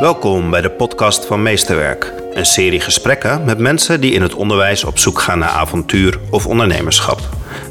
[0.00, 2.12] Welkom bij de podcast van Meesterwerk.
[2.32, 6.46] Een serie gesprekken met mensen die in het onderwijs op zoek gaan naar avontuur of
[6.46, 7.20] ondernemerschap.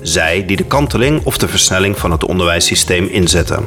[0.02, 3.66] Zij die de kanteling of de versnelling van het onderwijssysteem inzetten.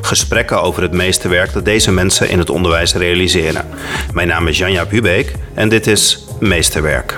[0.00, 3.66] Gesprekken over het meesterwerk dat deze mensen in het onderwijs realiseren.
[4.12, 7.16] Mijn naam is Janja Hubeek en dit is Meesterwerk.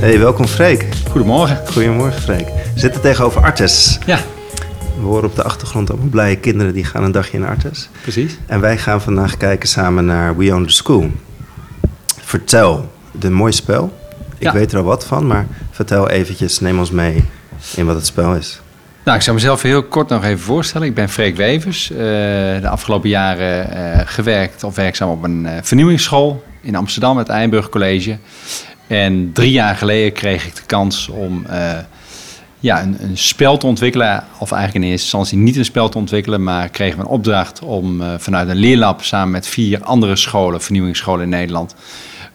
[0.00, 0.86] Hey, welkom Freek.
[1.10, 1.60] Goedemorgen.
[1.72, 2.46] Goedemorgen Freek.
[2.46, 3.98] We zitten tegenover Artes.
[4.06, 4.20] Ja,
[5.00, 7.88] We horen op de achtergrond allemaal blije kinderen die gaan een dagje in Artes.
[8.02, 8.38] precies.
[8.46, 11.10] En wij gaan vandaag kijken samen naar We Own the School.
[12.22, 13.98] Vertel, de mooi spel.
[14.38, 14.52] Ik Ja.
[14.52, 17.24] weet er al wat van, maar vertel eventjes, neem ons mee
[17.76, 18.60] in wat het spel is.
[19.04, 20.86] Nou, ik zal mezelf heel kort nog even voorstellen.
[20.86, 21.90] Ik ben Freek Wevers.
[21.90, 27.28] eh, de afgelopen jaren eh, gewerkt of werkzaam op een eh, vernieuwingsschool in Amsterdam, het
[27.28, 28.18] Eyenburg College.
[28.86, 31.46] En drie jaar geleden kreeg ik de kans om
[32.60, 34.24] ja, een, een spel te ontwikkelen.
[34.38, 37.62] Of eigenlijk in eerste instantie niet een spel te ontwikkelen, maar kregen we een opdracht
[37.62, 41.74] om eh, vanuit een leerlab samen met vier andere scholen, vernieuwingsscholen in Nederland,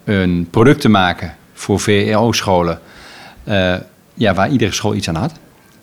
[0.04, 2.80] een product te maken voor VEO-scholen.
[3.44, 3.76] eh,
[4.14, 5.34] ja, waar iedere school iets aan had.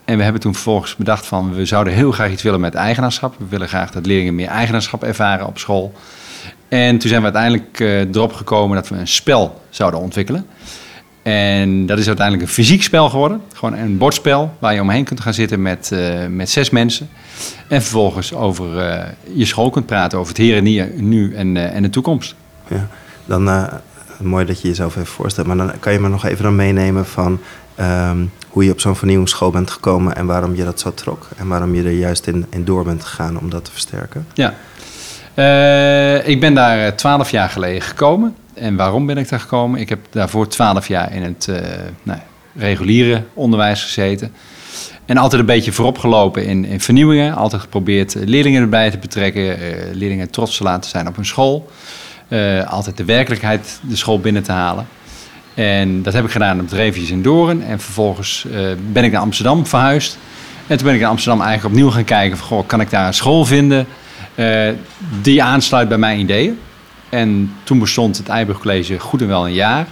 [0.04, 3.34] En we hebben toen vervolgens bedacht van we zouden heel graag iets willen met eigenaarschap.
[3.38, 5.92] We willen graag dat leerlingen meer eigenaarschap ervaren op school.
[6.68, 10.46] En toen zijn we uiteindelijk eh, erop gekomen dat we een spel zouden ontwikkelen.
[11.22, 13.42] En dat is uiteindelijk een fysiek spel geworden.
[13.54, 17.08] Gewoon een bordspel waar je omheen kunt gaan zitten met, eh, met zes mensen.
[17.68, 21.56] En vervolgens over eh, je school kunt praten, over het hier en nu, nu en,
[21.56, 22.34] eh, en de toekomst.
[22.68, 22.88] Ja.
[23.24, 23.68] Dan,
[24.18, 27.06] mooi dat je jezelf even voorstelt, maar dan kan je me nog even dan meenemen
[27.06, 27.40] van
[27.74, 31.28] ehm, hoe je op zo'n vernieuwingsschool bent gekomen en waarom je dat zo trok.
[31.36, 34.26] En waarom je er juist in, in door bent gegaan om dat te versterken.
[34.34, 34.54] Ja.
[36.24, 38.34] Ik ben daar twaalf jaar geleden gekomen.
[38.54, 39.80] En waarom ben ik daar gekomen?
[39.80, 41.60] Ik heb daarvoor twaalf jaar in het eh,
[42.02, 42.18] nou,
[42.54, 44.32] reguliere onderwijs gezeten.
[45.04, 47.34] En altijd een beetje voorop gelopen in, in vernieuwingen.
[47.34, 49.58] Altijd geprobeerd eh, leerlingen erbij te betrekken.
[49.58, 51.70] eh, leerlingen trots te laten zijn op hun school.
[52.66, 54.86] Altijd de werkelijkheid de school binnen te halen.
[55.54, 57.62] En dat heb ik gedaan op Dreefjes in Doorn.
[57.62, 58.46] En vervolgens
[58.92, 60.18] ben ik naar Amsterdam verhuisd.
[60.66, 62.46] En toen ben ik in Amsterdam eigenlijk opnieuw gaan kijken van...
[62.46, 63.86] Goh, kan ik daar een school vinden
[65.22, 66.58] die aansluit bij mijn ideeën?
[67.12, 69.86] En toen bestond het Eiburg College goed en wel een jaar.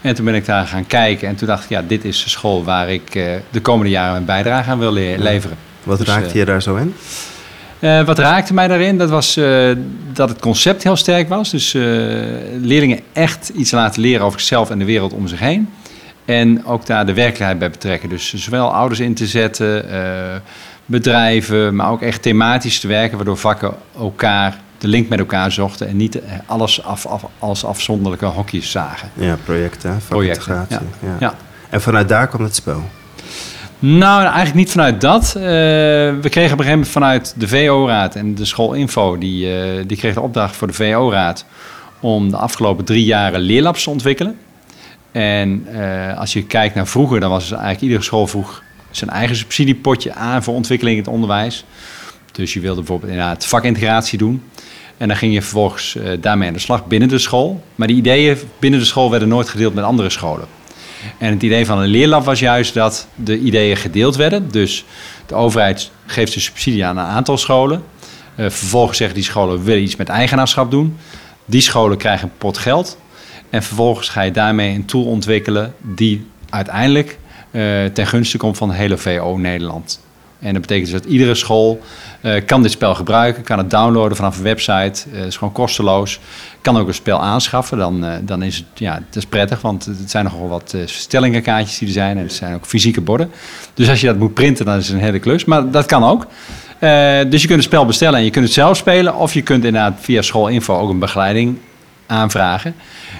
[0.00, 1.28] En toen ben ik daar gaan kijken.
[1.28, 4.12] En toen dacht ik, ja, dit is de school waar ik eh, de komende jaren
[4.12, 5.56] mijn bijdrage aan wil le- leveren.
[5.82, 6.94] Wat Dus, raakte eh, je daar zo in?
[7.78, 8.98] eh, wat raakte mij daarin?
[8.98, 9.34] Dat was
[10.12, 11.50] dat het concept heel sterk was.
[11.50, 11.72] Dus
[12.60, 15.68] leerlingen echt iets laten leren over zichzelf en de wereld om zich heen.
[16.24, 18.08] En ook daar de werkelijkheid bij betrekken.
[18.08, 19.84] Dus zowel ouders in te zetten,
[20.86, 25.88] bedrijven, maar ook echt thematisch te werken, waardoor vakken elkaar de link met elkaar zochten
[25.88, 29.10] en niet eh, alles af, af, als afzonderlijke hokjes zagen.
[29.14, 30.88] Ja, projecten, Projecten, vakintegratie.
[31.02, 31.16] Ja.
[31.20, 31.34] Ja.
[31.70, 32.82] En vanuit daar kwam het spel.
[33.78, 35.34] Nou, eigenlijk niet vanuit dat.
[35.34, 39.84] Eh, we kregen op een gegeven moment vanuit de VO-raad en de schoolinfo, die, eh,
[39.86, 41.44] die kreeg de opdracht voor de VO-raad
[42.00, 44.38] om de afgelopen drie jaren leerlabs te ontwikkelen.
[45.12, 45.66] En
[46.16, 50.42] als je kijkt naar vroeger, dan was eigenlijk iedere school vroeg zijn eigen subsidiepotje aan
[50.42, 51.64] voor ontwikkeling in het onderwijs.
[52.32, 54.42] Dus je wilde bijvoorbeeld inderdaad vakintegratie doen.
[54.96, 57.64] En dan ging je vervolgens eh, daarmee aan de slag binnen de school.
[57.74, 60.46] Maar die ideeën binnen de school werden nooit gedeeld met andere scholen.
[61.18, 64.50] En het idee van een leerlab was juist dat de ideeën gedeeld werden.
[64.50, 64.84] Dus
[65.26, 67.82] de overheid geeft een subsidie aan een aantal scholen.
[68.34, 70.96] Eh, vervolgens zeggen die scholen, we willen iets met eigenaarschap doen.
[71.44, 72.98] Die scholen krijgen een pot geld.
[73.50, 77.18] En vervolgens ga je daarmee een tool ontwikkelen die uiteindelijk
[77.50, 80.03] eh, ten gunste komt van de hele VO Nederland.
[80.44, 81.80] En dat betekent dus dat iedere school
[82.20, 85.04] eh, kan dit spel gebruiken, kan het downloaden vanaf een website.
[85.12, 86.20] Eh, Het is gewoon kosteloos.
[86.60, 87.78] Kan ook een spel aanschaffen.
[87.78, 90.80] Dan, eh, dan is het, ja, het is prettig, want het zijn nogal wat eh,
[90.84, 92.16] stellingenkaartjes die er zijn.
[92.16, 93.30] En het zijn ook fysieke borden.
[93.74, 95.44] Dus als je dat moet printen, dan is het een hele klus.
[95.44, 96.26] Maar dat kan ook.
[96.78, 96.90] Eh,
[97.28, 99.16] dus je kunt het spel bestellen en je kunt het zelf spelen.
[99.16, 101.58] Of je kunt inderdaad via schoolinfo ook een begeleiding
[102.06, 102.74] aanvragen.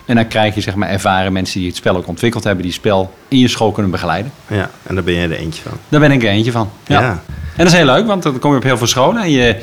[0.04, 2.72] En dan krijg je zeg maar ervaren mensen die het spel ook ontwikkeld hebben, die
[2.72, 4.32] het spel in je school kunnen begeleiden.
[4.46, 5.78] Ja, en daar ben jij er eentje van.
[5.88, 6.70] Daar ben ik er eentje van.
[6.86, 7.00] Ja.
[7.00, 7.22] Ja.
[7.30, 9.60] En dat is heel leuk, want dan kom je op heel veel scholen en je,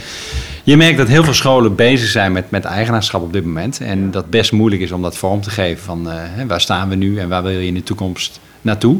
[0.64, 3.80] je merkt dat heel veel scholen bezig zijn met, met eigenaarschap op dit moment.
[3.82, 6.96] En dat best moeilijk is om dat vorm te geven van eh, waar staan we
[6.96, 9.00] nu en waar wil je in de toekomst naartoe.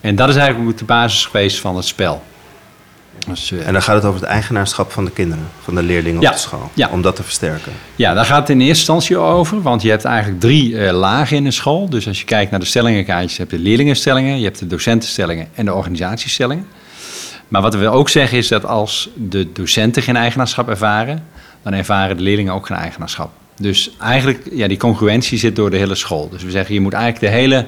[0.00, 2.22] En dat is eigenlijk ook de basis geweest van het spel.
[3.26, 6.20] Dus, eh, En dan gaat het over het eigenaarschap van de kinderen, van de leerlingen
[6.20, 6.70] Ja, op de school.
[6.74, 6.88] ja.
[6.88, 7.72] Om dat te versterken.
[7.96, 11.36] Ja, daar gaat het in eerste instantie over, want je hebt eigenlijk drie eh, lagen
[11.36, 11.88] in een school.
[11.90, 15.48] Dus als je kijkt naar de stellingenkaartjes, heb je de leerlingenstellingen, je hebt de docentenstellingen
[15.54, 16.66] en de organisatiestellingen.
[17.48, 21.24] Maar wat we ook zeggen is dat als de docenten geen eigenaarschap ervaren,
[21.62, 23.30] dan ervaren de leerlingen ook geen eigenaarschap.
[23.60, 26.28] Dus eigenlijk, ja, die congruentie zit door de hele school.
[26.28, 27.66] Dus we zeggen, je moet eigenlijk de hele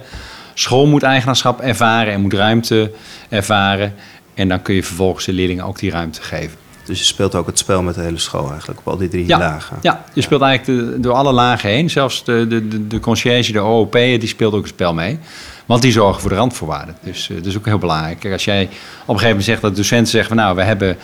[0.54, 2.90] school moet eigenaarschap ervaren en moet ruimte
[3.28, 3.94] ervaren.
[4.38, 6.56] En dan kun je vervolgens de leerlingen ook die ruimte geven.
[6.84, 9.26] Dus je speelt ook het spel met de hele school eigenlijk, op al die drie
[9.26, 9.76] Ja, lagen.
[9.82, 11.90] ja je speelt eigenlijk de- door alle lagen heen.
[11.90, 15.18] Zelfs de, de, de, de conciërge, de OOP, die speelt ook het spel mee.
[15.66, 16.96] Want die zorgen voor de randvoorwaarden.
[17.02, 18.18] Dus eh, dat is ook heel belangrijk.
[18.20, 20.28] Kijk, als jij op een gegeven moment zegt dat docenten zeggen...
[20.36, 20.96] van nou, we hebben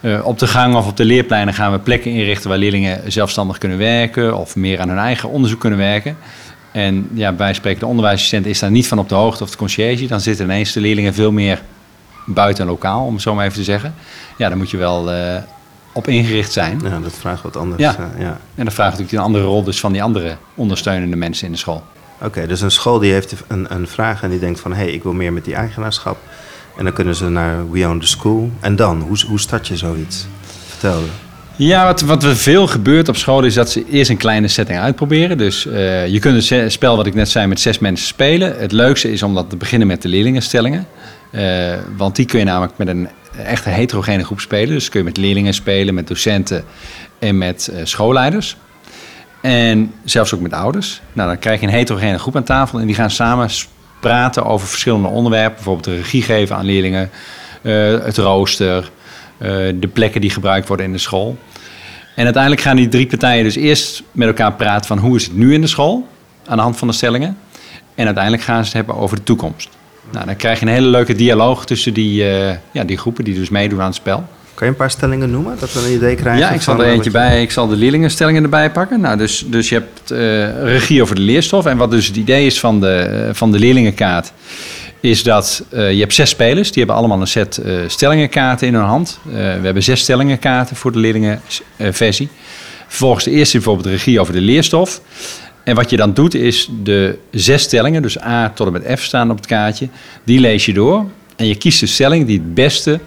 [0.00, 2.48] eh, op de gang of op de leerpleinen gaan we plekken inrichten...
[2.48, 4.36] waar leerlingen zelfstandig kunnen werken...
[4.36, 6.16] of meer aan hun eigen onderzoek kunnen werken.
[6.72, 9.56] En ja, wij spreken de onderwijsassistent is daar niet van op de hoogte of de
[9.56, 10.06] conciërge.
[10.06, 11.62] Dan zitten ineens de leerlingen veel meer
[12.34, 13.94] buiten lokaal, om het zo maar even te zeggen.
[14.36, 15.42] Ja, daar moet je wel eh,
[15.92, 16.80] op ingericht zijn.
[16.84, 17.82] Ja, dat vraagt wat anders.
[17.82, 17.96] Ja.
[17.96, 18.38] eh, ja.
[18.54, 21.58] En dat vraagt natuurlijk een andere rol dus van die andere ondersteunende mensen in de
[21.58, 21.82] school.
[22.22, 24.72] Oké, dus een school die heeft een, een vraag en die denkt van...
[24.72, 26.18] hé, hey, ik wil meer met die eigenaarschap.
[26.76, 28.50] En dan kunnen ze naar We Own the School.
[28.60, 30.26] En dan, hoe, hoe start je zoiets?
[30.66, 31.02] Vertel.
[31.56, 34.78] Ja, wat, wat er veel gebeurt op school is dat ze eerst een kleine setting
[34.78, 35.38] uitproberen.
[35.38, 38.58] Dus eh, je kunt het spel wat ik net zei met zes mensen spelen.
[38.58, 40.86] Het leukste is om dat te beginnen met de leerlingenstellingen.
[41.30, 43.08] Eh, want die kun je namelijk met een
[43.44, 44.68] echte heterogene groep spelen.
[44.68, 46.64] Dus kun je met leerlingen spelen, met docenten
[47.18, 48.56] en met eh, schoolleiders.
[49.40, 51.00] En zelfs ook met ouders.
[51.12, 53.50] Nou, dan krijg je een heterogene groep aan tafel en die gaan samen
[54.00, 55.54] praten over verschillende onderwerpen.
[55.54, 57.10] Bijvoorbeeld de regie geven aan leerlingen,
[57.62, 57.72] eh,
[58.04, 58.90] het rooster,
[59.74, 61.38] de plekken die gebruikt worden in de school.
[62.14, 65.36] En uiteindelijk gaan die drie partijen dus eerst met elkaar praten van hoe is het
[65.36, 66.08] nu in de school,
[66.46, 67.38] aan de hand van de stellingen.
[67.94, 69.68] En uiteindelijk gaan ze het hebben over de toekomst.
[70.12, 73.34] Nou, dan krijg je een hele leuke dialoog tussen die, eh, ja, die groepen die
[73.34, 74.24] dus meedoen aan het spel.
[74.54, 76.42] Kan je een paar stellingen noemen, dat we een idee krijgen?
[76.42, 77.42] Ja, ik zal er eh, eentje je- bij.
[77.42, 79.00] Ik zal de leerlingenstellingen erbij pakken.
[79.00, 81.66] Nou, dus, dus je hebt eh, regie over de leerstof.
[81.66, 84.32] En wat dus het idee is van de, van de leerlingenkaart...
[85.00, 86.68] is dat je hebt zes spelers.
[86.68, 89.18] Die hebben allemaal een set stellingenkaarten in hun hand.
[89.22, 92.28] We hebben zes stellingenkaarten voor de leerlingenversie.
[92.86, 95.00] Vervolgens de eerste bijvoorbeeld regie over de leerstof.
[95.68, 99.02] En wat je dan doet is de zes stellingen, dus A tot en met F
[99.02, 99.88] staan op het kaartje,
[100.24, 101.06] die lees je door.
[101.36, 103.00] En je kiest de stelling die het beste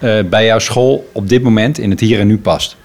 [0.00, 2.76] eh, bij jouw school op dit moment in het hier en nu past.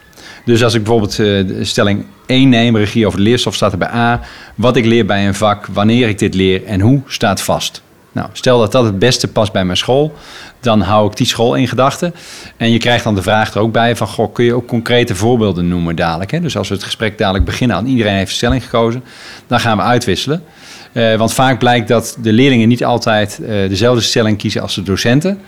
[0.45, 3.77] Dus als ik bijvoorbeeld eh, de stelling 1 neem, regie over de leerstof, staat er
[3.77, 4.21] bij A,
[4.55, 7.81] wat ik leer bij een vak, wanneer ik dit leer en hoe, staat vast.
[8.11, 10.13] Nou, stel dat dat het beste past bij mijn school,
[10.59, 12.13] dan hou ik die school in gedachten.
[12.57, 15.15] En je krijgt dan de vraag er ook bij van, goh, kun je ook concrete
[15.15, 16.31] voorbeelden noemen dadelijk?
[16.31, 16.39] Hè?
[16.39, 19.03] Dus als we het gesprek dadelijk beginnen aan iedereen heeft stelling gekozen,
[19.47, 20.43] dan gaan we uitwisselen.
[20.91, 24.83] Eh, want vaak blijkt dat de leerlingen niet altijd eh, dezelfde stelling kiezen als de
[24.83, 25.39] docenten.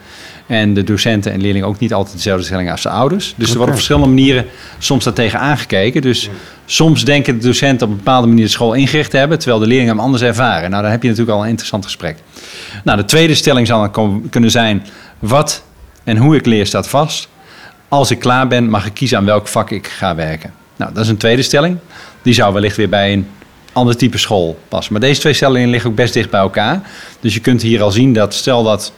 [0.48, 3.34] En de docenten en leerlingen ook niet altijd dezelfde stelling als de ouders.
[3.38, 4.46] Dus er wordt op verschillende manieren
[4.78, 6.02] soms daartegen aangekeken.
[6.02, 6.30] Dus
[6.66, 9.68] soms denken de docenten op een bepaalde manier de school ingericht te hebben, terwijl de
[9.68, 10.70] leerlingen hem anders ervaren.
[10.70, 12.18] Nou, dan heb je natuurlijk al een interessant gesprek.
[12.84, 14.86] Nou, de tweede stelling zal dan kunnen zijn:
[15.20, 15.64] wat
[16.04, 17.28] en hoe ik leer staat vast.
[17.88, 20.54] Als ik klaar ben, mag ik kiezen aan welk vak ik ga werken.
[20.76, 21.78] Nou, dat is een tweede stelling.
[22.22, 23.28] Die zou wellicht weer bij een
[23.74, 24.94] ander type school passen.
[24.94, 26.82] Maar deze twee stellingen liggen ook best dicht bij elkaar.
[27.20, 28.94] Dus je kunt hier al zien dat stel dat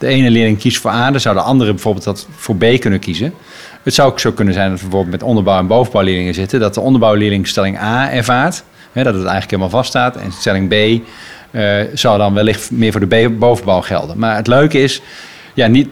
[0.00, 3.00] de ene leerling kiest voor A, dan zou de andere bijvoorbeeld dat voor B kunnen
[3.00, 3.34] kiezen.
[3.82, 6.74] Het zou ook zo kunnen zijn dat we bijvoorbeeld met onderbouw- en bovenbouwleerlingen zitten, dat
[6.74, 8.62] de onderbouwleerling stelling A ervaart,
[8.92, 11.02] hè, dat het eigenlijk helemaal vast staat, en stelling B
[11.50, 14.18] eh, zou dan wellicht meer voor de B- bovenbouw gelden.
[14.18, 15.02] Maar het leuke is,
[15.54, 15.88] ja, niet,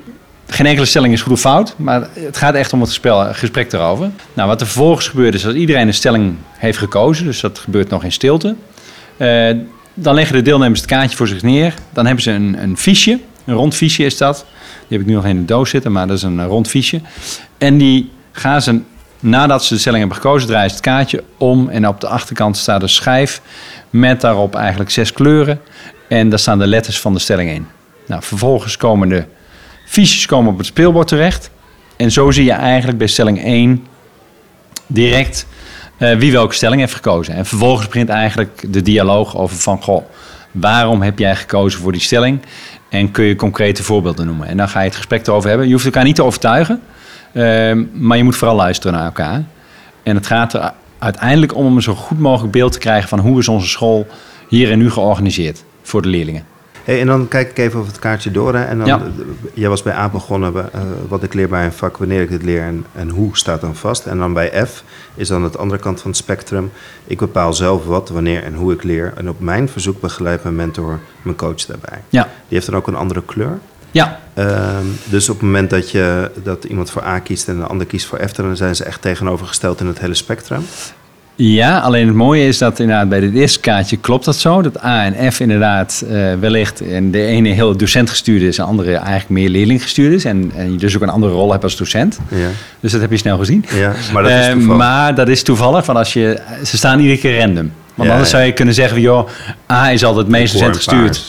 [0.47, 3.73] geen enkele stelling is goed of fout, maar het gaat echt om het gespel, gesprek
[3.73, 4.11] erover.
[4.35, 7.89] Nou, wat er vervolgens gebeurt is dat iedereen een stelling heeft gekozen, dus dat gebeurt
[7.91, 8.55] nog in stilte.
[9.17, 9.51] Eh,
[9.95, 11.75] dan leggen de deelnemers het kaartje voor zich neer.
[11.93, 13.19] Dan hebben ze een, een fiche,
[13.49, 14.47] een rond fiche is dat.
[14.89, 16.69] Die heb ik nu nog in de doos zitten, maar dat is een eh, rond
[16.69, 17.01] fiche.
[17.59, 18.81] En die gaan ze,
[19.21, 21.69] nadat ze de stelling hebben gekozen, draaien ze het kaartje om.
[21.69, 23.41] En op de achterkant staat een schijf
[23.91, 25.61] met daarop eigenlijk zes kleuren.
[26.09, 27.67] En daar staan de letters van de stelling in.
[28.07, 29.25] Nou, vervolgens komen de
[29.87, 31.51] fiches komen op het speelbord terecht.
[31.97, 33.87] En zo zie je eigenlijk bij stelling 1
[34.87, 35.47] direct
[35.97, 37.35] eh, wie welke stelling heeft gekozen.
[37.35, 39.83] En vervolgens begint eigenlijk de dialoog over van...
[39.83, 40.05] Goh,
[40.51, 42.41] waarom heb jij gekozen voor die stelling?
[42.89, 44.47] En kun je concrete voorbeelden noemen?
[44.47, 45.67] En dan ga je het gesprek erover hebben.
[45.67, 46.81] Je hoeft elkaar niet te overtuigen,
[47.33, 49.43] ehm, maar je moet vooral luisteren naar elkaar.
[50.03, 53.09] En het gaat er uiteindelijk om een zo goed mogelijk beeld te krijgen...
[53.09, 54.07] van hoe is onze school
[54.49, 56.45] hier en nu georganiseerd voor de leerlingen.
[56.89, 58.55] Hey, en dan kijk ik even over het kaartje door.
[58.55, 59.03] Hè, en dan, Ja.
[59.55, 62.43] Jij was bij A begonnen, eh, wat ik leer bij een vak, wanneer ik dit
[62.43, 64.07] leer en, en hoe staat dan vast.
[64.07, 66.71] En dan bij F is dan het andere kant van het spectrum.
[67.05, 69.13] Ik bepaal zelf wat, wanneer en hoe ik leer.
[69.17, 72.03] En op mijn verzoek begeleidt mijn mentor mijn coach daarbij.
[72.09, 73.59] Ja, Die heeft dan ook een andere kleur.
[73.91, 77.67] ja Ehm, dus op het moment dat, je, dat iemand voor A kiest en een
[77.67, 80.63] ander kiest voor F, dan zijn ze echt tegenovergesteld in het hele spectrum.
[81.41, 84.63] Ja, alleen het mooie is dat inderdaad bij dit eerste kaartje klopt dat zo.
[84.63, 88.65] Dat A en F inderdaad eh, wellicht en de ene heel docent gestuurd is, en
[88.65, 90.25] de andere eigenlijk meer leerling gestuurd is.
[90.25, 92.19] En, en je dus ook een andere rol hebt als docent.
[92.31, 92.49] Ja,
[92.81, 93.65] Dus dat heb je snel gezien.
[93.75, 94.77] ja maar dat is Eh, toevallig.
[94.77, 97.73] maar dat is toevallig, want als je, ze staan iedere keer random.
[97.95, 99.29] Want Ja, anders zou je kunnen zeggen, joh,
[99.73, 101.25] A is altijd het meest docent gestuurd.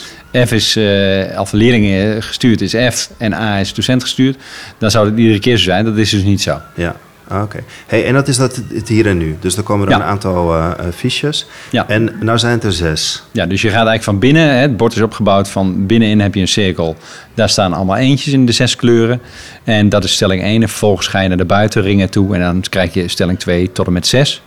[0.46, 4.36] F is, uh, of leerlingen gestuurd is F en A is docent gestuurd,
[4.78, 5.84] dan zou het iedere keer zo zijn.
[5.84, 6.58] Dat is dus niet zo.
[6.74, 6.96] Ja,
[7.30, 7.62] ah, oké.
[7.86, 9.36] Hey, en dat is dat het hier en nu.
[9.40, 11.46] Dus dan komen er een aantal uh, fiches.
[11.70, 11.88] Ja.
[11.88, 13.22] En nou zijn het er zes.
[13.32, 16.34] Ja, dus je gaat eigenlijk van binnen, hè, het bord is opgebouwd van binnenin heb
[16.34, 16.96] je een cirkel.
[17.34, 19.20] Daar staan allemaal eentjes in de zes kleuren.
[19.64, 20.62] En dat is stelling 1.
[20.62, 23.86] En vervolgens ga je naar de buitenringen toe en dan krijg je stelling 2 tot
[23.86, 24.42] en met 6.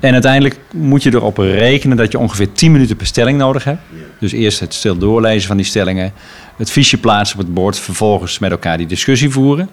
[0.00, 3.80] En uiteindelijk moet je erop rekenen dat je ongeveer 10 minuten per stelling nodig hebt.
[4.20, 6.12] Dus eerst het stil doorlezen van die stellingen,
[6.56, 9.68] het fiche plaatsen op het bord, vervolgens met elkaar die discussie voeren.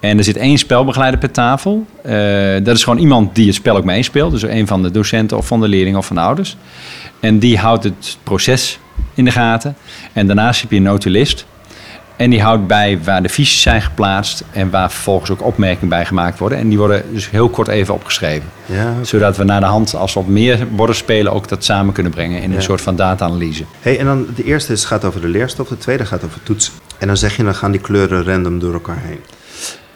[0.00, 1.86] En er zit één spelbegeleider per tafel.
[2.06, 2.12] Uh,
[2.62, 4.30] dat is gewoon iemand die het spel ook meespeelt.
[4.30, 6.56] Dus een van de docenten of van de leerlingen of van de ouders.
[7.20, 8.78] En die houdt het proces
[9.14, 9.76] in de gaten.
[10.12, 11.46] En daarnaast heb je een notulist.
[12.18, 16.04] En die houdt bij waar de fiches zijn geplaatst en waar vervolgens ook opmerkingen bij
[16.04, 16.58] gemaakt worden.
[16.58, 18.48] En die worden dus heel kort even opgeschreven.
[18.66, 21.94] Ja, Zodat we naar de hand, als we op meer borden spelen, ook dat samen
[21.94, 23.64] kunnen brengen in een soort van data-analyse.
[23.80, 26.72] Hey, en dan de eerste is, gaat over de leerstof, de tweede gaat over toetsen.
[26.98, 29.20] En dan zeg je, dan gaan die kleuren random door elkaar heen.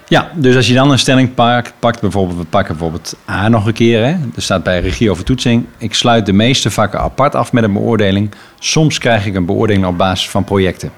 [0.08, 3.66] Ja, dus als je dan een stelling pakt, pakt bijvoorbeeld, we pakken bijvoorbeeld A nog
[3.66, 4.04] een keer.
[4.04, 4.10] Hè.
[4.10, 5.66] Er staat bij regie over toetsing.
[5.78, 8.30] Ik sluit de meeste vakken apart af met een beoordeling.
[8.58, 10.90] Soms krijg ik een beoordeling op basis van projecten.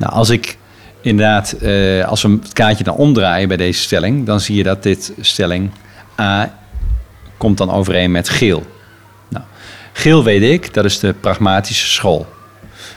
[0.00, 0.56] Nou, als ik
[1.00, 4.82] inderdaad, uh, als we het kaartje dan omdraaien bij deze stelling, dan zie je dat
[4.82, 5.70] dit stelling
[6.20, 6.58] A
[7.36, 8.66] komt dan overeen met geel.
[9.28, 9.44] Nou,
[9.92, 12.26] geel weet ik, dat is de pragmatische school.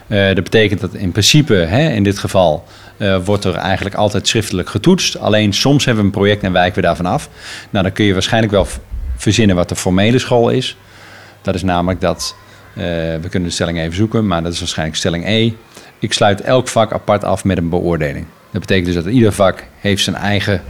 [0.08, 2.68] Uh, dat betekent dat in principe, hè, in dit geval,
[2.98, 5.18] uh, wordt er eigenlijk altijd schriftelijk getoetst.
[5.18, 7.30] Alleen soms hebben we een project en wijken we daarvan af.
[7.70, 8.68] Nou, dan kun je waarschijnlijk wel
[9.16, 10.78] verzinnen wat de formele school is.
[11.42, 12.36] Dat is namelijk dat,
[12.74, 15.54] we kunnen de stelling even zoeken, maar dat is waarschijnlijk stelling E.
[16.04, 18.26] Ik sluit elk vak apart af met een beoordeling.
[18.52, 20.62] Dat betekent dus dat ieder vak heeft zijn eigen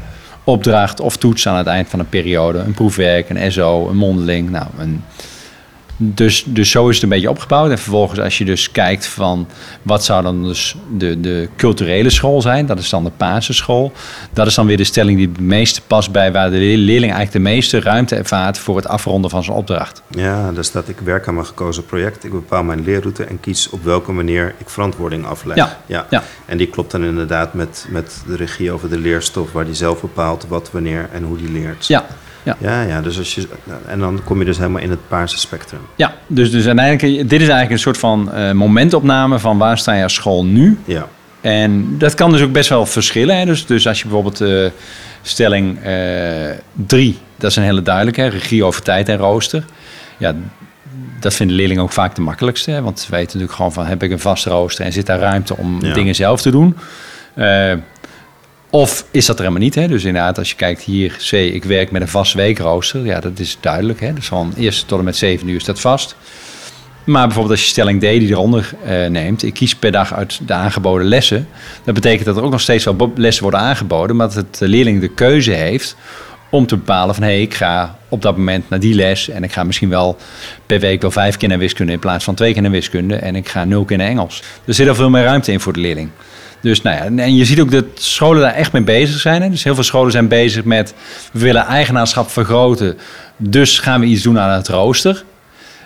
[0.44, 2.60] opdracht of toets aan het eind van een periode.
[2.60, 4.50] Een proefwerk, een SO, een mondeling.
[4.50, 5.04] Nou, een,
[5.98, 7.72] dus, dus zo is het een beetje opgebouwd.
[7.72, 9.48] En vervolgens als je dus kijkt van
[9.82, 13.92] wat zou dan dus de, de culturele school zijn, dat is dan de basisschool.
[14.34, 17.32] Dat is dan weer de stelling die het meeste past bij waar de leerling eigenlijk
[17.32, 20.02] de meeste ruimte ervaart voor het afronden van zijn opdracht.
[20.10, 22.24] Ja, dus dat ik werk aan mijn gekozen project.
[22.24, 25.56] Ik bepaal mijn leerroute en kies op welke manier ik verantwoording afleg.
[25.56, 26.06] Ja, ja.
[26.10, 26.24] ja.
[26.46, 30.02] En die klopt dan inderdaad met, met de regie over de leerstof, waar die zelf
[30.02, 31.88] bepaalt wat, wanneer en hoe die leert.
[31.88, 32.06] Ja,
[32.44, 32.58] ja.
[32.60, 33.48] ja, ja dus als je,
[33.88, 35.80] en dan kom je dus helemaal in het paarse spectrum.
[35.96, 39.94] Ja, dus, dus uiteindelijk, dit is eigenlijk een soort van uh, momentopname van waar sta
[39.94, 40.80] je als school nu.
[40.86, 41.08] Ja.
[41.42, 43.38] En dat kan dus ook best wel verschillen.
[43.38, 43.46] Hè?
[43.46, 44.70] Dus, dus als je bijvoorbeeld uh,
[45.22, 45.80] stelling
[46.88, 49.66] 3, uh, dat is een hele duidelijke, regie over tijd en rooster.
[50.18, 50.36] Ja,
[51.20, 52.72] dat vinden leerlingen ook vaak de makkelijkste.
[52.72, 52.82] Hè?
[52.82, 55.58] Want ze weten natuurlijk gewoon van, heb ik een vast rooster en zit daar ruimte
[55.58, 55.94] om ja.
[55.94, 56.78] dingen zelf te doen.
[58.76, 59.76] Of is dat er helemaal niet?
[59.76, 59.88] Hè?
[59.88, 63.06] Dus inderdaad, als je kijkt hier, C, ik werk met een vast weekrooster.
[63.06, 64.00] Ja, dat is duidelijk.
[64.00, 64.14] Hè?
[64.14, 66.16] Dus van eerst tot en met 7 uur dat vast.
[67.04, 70.48] Maar bijvoorbeeld als je stelling D die eronder uh, neemt, ik kies per dag uit
[70.48, 71.48] de aangeboden lessen.
[71.84, 75.02] Dat betekent dat er ook nog steeds wel lessen worden aangeboden, maar dat de leerling
[75.02, 75.96] de keuze heeft
[76.50, 79.44] om te bepalen van hé, hey, ik ga op dat moment naar die les en
[79.44, 80.18] ik ga misschien wel
[80.66, 83.36] per week wel vijf keer naar wiskunde in plaats van twee keer naar wiskunde en
[83.36, 84.44] ik ga nul keer naar Engels.
[84.66, 86.10] Er zit al veel meer ruimte in voor de leerling.
[86.64, 89.42] Dus nou ja, en je ziet ook dat scholen daar echt mee bezig zijn.
[89.42, 89.50] Hè?
[89.50, 90.94] Dus heel veel scholen zijn bezig met,
[91.32, 92.98] we willen eigenaarschap vergroten,
[93.38, 95.24] dus gaan we iets doen aan het rooster.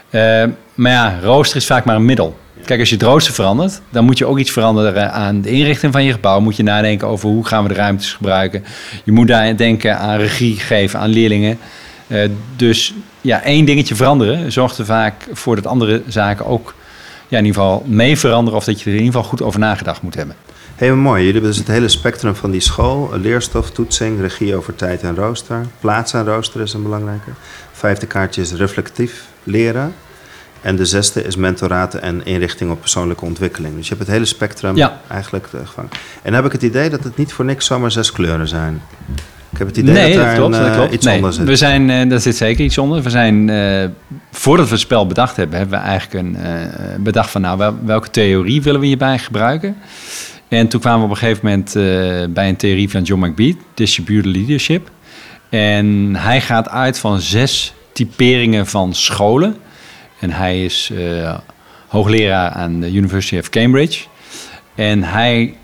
[0.10, 0.44] Uh,
[0.74, 2.38] maar ja, rooster is vaak maar een middel.
[2.66, 5.92] Kijk, als je het rooster verandert, dan moet je ook iets veranderen aan de inrichting
[5.92, 6.40] van je gebouw.
[6.40, 8.64] Moet je nadenken over hoe gaan we de ruimtes gebruiken.
[9.04, 11.60] Je moet daar denken aan regie geven, aan leerlingen.
[12.08, 16.76] Uh, dus ja, één dingetje veranderen zorgt er vaak voor dat andere zaken ook
[17.28, 18.60] ja, in ieder geval mee veranderen.
[18.60, 20.36] Of dat je er in ieder geval goed over nagedacht moet hebben.
[20.78, 21.18] Heel mooi.
[21.18, 23.12] Jullie hebben dus het hele spectrum van die school.
[23.14, 25.66] Leerstof, toetsing, regie over tijd en rooster.
[25.80, 27.32] Plaats en rooster is een belangrijke.
[27.72, 29.94] Vijfde kaartje is reflectief leren.
[30.62, 33.76] En de zesde is mentoraten en inrichting op persoonlijke ontwikkeling.
[33.76, 35.02] Dus je hebt het hele spectrum ja.
[35.08, 35.90] eigenlijk eh, gevangen.
[35.92, 38.82] En dan heb ik het idee dat het niet voor niks zomaar zes kleuren zijn.
[39.50, 40.94] Ik heb het idee nee, dat daar klopt, een, dat klopt.
[40.94, 41.46] iets nee, onder zit.
[41.46, 43.02] We zijn, uh, daar zit zeker iets onder.
[43.02, 43.86] We zijn, uh,
[44.32, 47.78] voordat we het spel bedacht hebben, hebben we eigenlijk een, uh, bedacht van nou, wel,
[47.86, 49.78] welke theorie willen we hierbij gebruiken.
[50.48, 51.84] En toen kwamen we op een gegeven moment uh,
[52.34, 54.90] bij een theorie van John McBeat, Distributed Leadership.
[55.50, 59.56] En hij gaat uit van zes typeringen van scholen.
[60.20, 61.38] En hij is uh,
[61.88, 64.06] hoogleraar aan de University of Cambridge.
[64.76, 65.56] En hij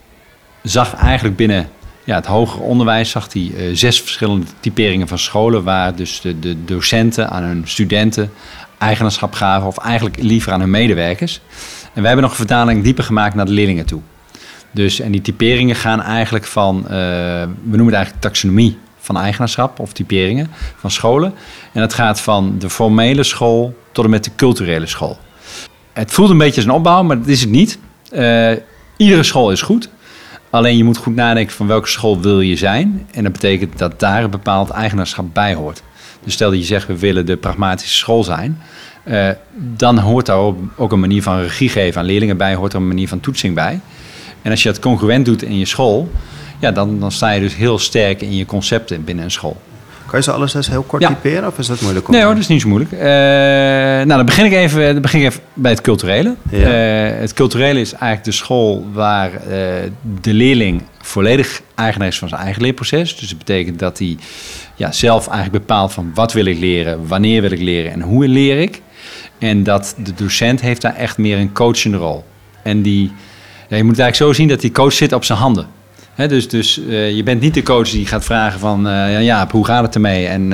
[0.64, 1.70] zag eigenlijk binnen
[2.04, 5.64] ja, het hoger onderwijs zag hij, uh, zes verschillende typeringen van scholen...
[5.64, 8.32] waar dus de, de docenten aan hun studenten
[8.78, 9.68] eigenaarschap gaven...
[9.68, 11.42] of eigenlijk liever aan hun medewerkers.
[11.84, 14.02] En wij hebben nog een vertaling dieper gemaakt naar de leerlingen toe.
[14.74, 19.80] Dus, en die typeringen gaan eigenlijk van, uh, we noemen het eigenlijk taxonomie van eigenaarschap
[19.80, 21.34] of typeringen van scholen.
[21.74, 25.18] En dat gaat van de formele school tot en met de culturele school.
[25.94, 27.80] het voelt een beetje als een opbouw, maar dat is het niet.
[28.12, 28.52] Uh,
[28.98, 29.90] iedere school is goed.
[30.50, 33.08] Alleen je moet goed nadenken van welke school wil je zijn.
[33.12, 35.84] En dat betekent dat daar een bepaald eigenaarschap bij hoort.
[36.24, 38.62] Dus stel dat je zegt we willen de pragmatische school zijn.
[39.06, 40.38] Uh, dan hoort daar
[40.76, 43.56] ook een manier van regie geven aan leerlingen bij, hoort er een manier van toetsing
[43.56, 43.80] bij.
[44.44, 46.12] En als je dat congruent doet in je school,
[46.60, 49.58] ja, dan, dan sta je dus heel sterk in je concepten binnen een school.
[50.06, 51.08] Kan je ze alles eens heel kort ja.
[51.08, 52.08] typeren of is dat moeilijk?
[52.08, 52.92] Nee hoor, dat is niet zo moeilijk.
[52.92, 56.36] Uh, nou, dan begin ik even, dan begin ik even bij het culturele.
[56.50, 57.12] Ja.
[57.12, 59.40] Uh, het culturele is eigenlijk de school waar uh,
[60.22, 63.18] de leerling volledig eigenaar is van zijn eigen leerproces.
[63.18, 64.18] Dus dat betekent dat hij
[64.76, 68.28] ja, zelf eigenlijk bepaalt van wat wil ik leren, wanneer wil ik leren en hoe
[68.28, 68.82] leer ik.
[69.38, 72.24] En dat de docent heeft daar echt meer een coachende rol.
[72.64, 73.12] En die,
[73.78, 75.68] je moet het eigenlijk zo zien dat die coach zit op zijn handen
[76.16, 78.88] dus dus uh, je bent niet de coach die gaat vragen van...
[78.88, 80.28] Uh, ja, hoe gaat het ermee?
[80.28, 80.52] En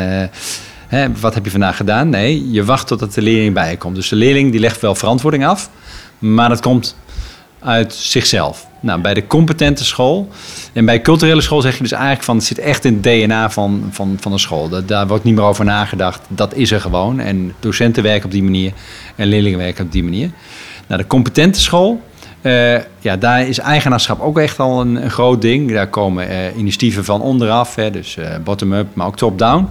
[0.91, 2.09] uh, wat heb je vandaag gedaan?
[2.09, 3.95] Nee, je wacht totdat de leerling bij je komt.
[3.95, 5.69] Dus de leerling die legt wel verantwoording af.
[6.19, 6.95] Maar dat komt
[7.59, 8.67] uit zichzelf.
[8.81, 10.29] Nou, bij de competente school
[10.73, 12.35] en bij culturele school zeg je dus eigenlijk van...
[12.35, 14.85] het zit echt in het DNA van, van, van de school.
[14.85, 16.21] Daar wordt niet meer over nagedacht.
[16.27, 17.19] Dat is er gewoon.
[17.19, 18.73] En docenten werken op die manier
[19.15, 20.31] en leerlingen werken op die manier.
[20.87, 22.01] Nou, de competente school
[22.41, 25.71] uh, ja, daar is eigenaarschap ook echt al een, groot ding.
[25.71, 29.69] Daar komen uh, initiatieven van onderaf, hè, dus uh, bottom-up, maar ook top-down.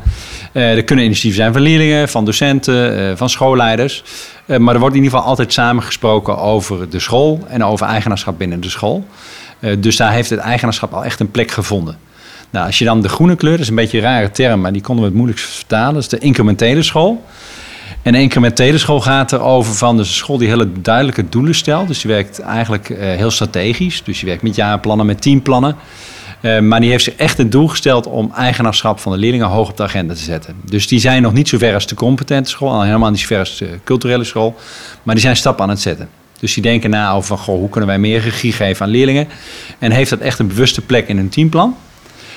[0.53, 4.05] er kunnen initiatieven zijn van leerlingen, van docenten, van schoolleiders.
[4.47, 8.61] maar er wordt in ieder geval altijd samengesproken over de school en over eigenaarschap binnen
[8.61, 9.07] de school.
[9.79, 11.97] dus daar heeft het eigenaarschap al echt een plek gevonden.
[12.51, 14.73] Nou, als je dan de groene kleur, dat is een beetje een rare term, maar
[14.73, 17.25] die konden we het moeilijkst vertalen, dat is de incrementele school.
[18.03, 21.89] En incrementele school gaat erover van dus een school die hele duidelijke doelen stelt.
[21.89, 24.03] Dus die werkt eigenlijk uh, heel strategisch.
[24.05, 25.77] Dus die werkt met jaarplannen, met teamplannen.
[26.41, 29.71] Uh, maar die heeft zich echt het doel gesteld om eigenaarschap van de leerlingen hoog
[29.71, 30.55] op de agenda te zetten.
[30.65, 33.27] Dus die zijn nog niet zo ver als de competente school, al helemaal niet zo
[33.27, 34.57] ver als de culturele school.
[35.03, 36.09] Maar die zijn stappen aan het zetten.
[36.41, 39.29] Dus die denken na over van, goh, hoe kunnen wij meer regie geven aan leerlingen.
[39.79, 41.77] En heeft dat echt een bewuste plek in hun teamplan.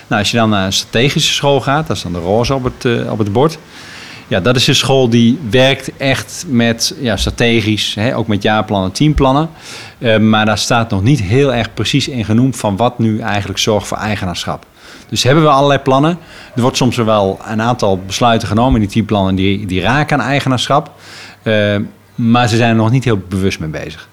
[0.07, 2.63] Nou, als je dan naar een strategische school gaat, dat is dan de roze op
[2.63, 3.57] het, uh, op het bord.
[4.31, 8.91] Ja, dat is een school die werkt echt met ja, strategisch, hè, ook met jaarplannen,
[8.91, 9.49] teamplannen.
[9.97, 13.59] Uh, maar daar staat nog niet heel erg precies in genoemd van wat nu eigenlijk
[13.59, 14.65] zorgt voor eigenaarschap.
[15.09, 16.17] Dus hebben we allerlei plannen.
[16.55, 20.27] Er wordt soms wel een aantal besluiten genomen in die teamplannen die, die raken aan
[20.27, 20.91] eigenaarschap.
[21.43, 21.75] Uh,
[22.15, 24.09] maar ze zijn er nog niet heel bewust mee bezig.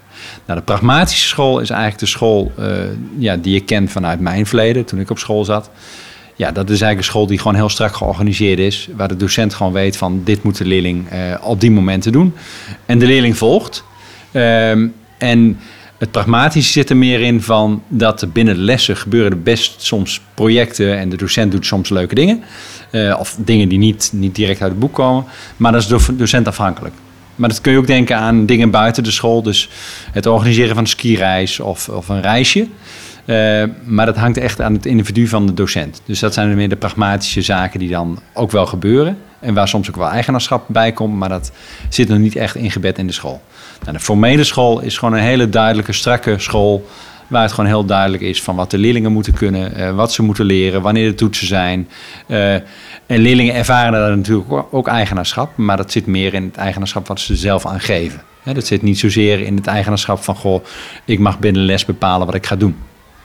[0.47, 2.67] Nou, de pragmatische school is eigenlijk de school uh,
[3.19, 5.71] ja, die ik ken vanuit mijn verleden, toen ik op school zat.
[6.39, 8.89] Ja, dat is eigenlijk een school die gewoon heel strak georganiseerd is.
[8.97, 12.35] Waar de docent gewoon weet van dit moet de leerling uh, op die momenten doen.
[12.87, 13.85] En de leerling volgt.
[14.33, 15.59] Um, en
[15.99, 20.21] het pragmatische zit er meer in van dat binnen de lessen gebeuren er best soms
[20.35, 22.43] projecten en de docent doet soms leuke dingen.
[22.93, 25.25] Uh, of dingen die niet, niet direct uit het boek komen.
[25.57, 26.95] Maar dat is door docent afhankelijk.
[27.35, 29.43] Maar dat kun je ook denken aan dingen buiten de school.
[29.43, 29.69] Dus
[30.13, 32.67] het organiseren van een skireis of, of een reisje.
[33.29, 36.03] Uh, maar dat hangt echt aan het individu van de docent.
[36.05, 39.19] Dus dat zijn meer de pragmatische zaken die dan ook wel gebeuren.
[39.41, 41.53] En waar soms ook wel eigenaarschap bij komt, maar dat
[41.89, 43.43] zit nog niet echt ingebed in de school.
[43.81, 46.87] Nou, de formele school is gewoon een hele duidelijke, strakke school.
[47.27, 50.23] Waar het gewoon heel duidelijk is van wat de leerlingen moeten kunnen, uh, wat ze
[50.23, 51.89] moeten leren, wanneer de toetsen zijn.
[52.27, 52.65] Uh, en
[53.07, 57.37] leerlingen ervaren daar natuurlijk ook eigenaarschap, maar dat zit meer in het eigenaarschap wat ze
[57.37, 58.21] zelf aangeven.
[58.45, 60.65] dat zit niet zozeer in het eigenaarschap van, goh,
[61.05, 62.77] ik mag binnen les bepalen wat ik ga doen.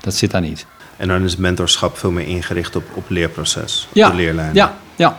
[0.03, 0.65] Dat zit daar niet.
[0.97, 4.53] En dan is mentorschap veel meer ingericht op, op leerproces, ja, de leerlijn.
[4.53, 5.17] Ja, ja.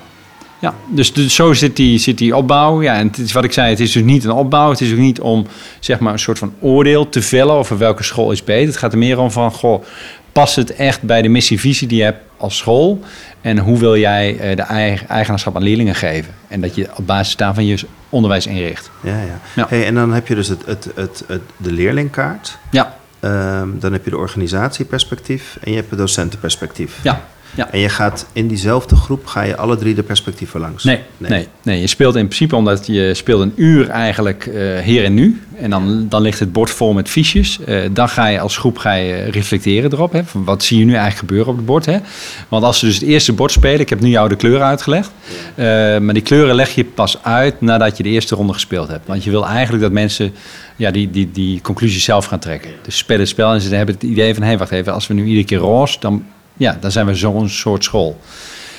[0.58, 2.82] Ja, dus, dus zo zit die, zit die opbouw.
[2.82, 4.70] Ja, en het is wat ik zei, het is dus niet een opbouw.
[4.70, 5.46] Het is ook niet om
[5.80, 8.66] zeg maar, een soort van oordeel te vellen over welke school is beter.
[8.66, 9.84] Het gaat er meer om van, goh,
[10.32, 13.00] past het echt bij de missie-visie die je hebt als school?
[13.40, 16.34] En hoe wil jij uh, de eigen, eigenaarschap aan leerlingen geven?
[16.48, 18.90] En dat je op basis daarvan je onderwijs inricht.
[19.02, 19.40] Ja, ja.
[19.54, 19.66] ja.
[19.68, 22.58] Hey, en dan heb je dus het, het, het, het, de leerlingkaart.
[22.70, 22.96] Ja.
[23.24, 27.02] Um, dan heb je de organisatieperspectief en je hebt het docentenperspectief.
[27.02, 27.24] Ja.
[27.54, 27.70] Ja.
[27.70, 30.84] En je gaat in diezelfde groep, ga je alle drie de perspectieven langs?
[30.84, 31.30] Nee, nee.
[31.30, 31.80] nee, nee.
[31.80, 35.42] je speelt in principe, omdat je speelt een uur eigenlijk uh, hier en nu.
[35.58, 37.58] En dan, dan ligt het bord vol met fiches.
[37.68, 40.12] Uh, dan ga je als groep ga je reflecteren erop.
[40.12, 40.20] Hè.
[40.32, 41.86] Wat zie je nu eigenlijk gebeuren op het bord?
[41.86, 41.98] Hè?
[42.48, 45.10] Want als ze dus het eerste bord spelen, ik heb nu jou de kleuren uitgelegd.
[45.54, 45.64] Uh,
[45.98, 49.06] maar die kleuren leg je pas uit nadat je de eerste ronde gespeeld hebt.
[49.06, 50.32] Want je wil eigenlijk dat mensen
[50.76, 52.70] ja, die, die, die conclusies zelf gaan trekken.
[52.82, 54.42] Dus spelen het spel en ze hebben het idee van...
[54.42, 55.96] hé, hey, wacht even, als we nu iedere keer roze...
[56.00, 56.24] dan
[56.56, 58.20] ja, dan zijn we zo'n soort school.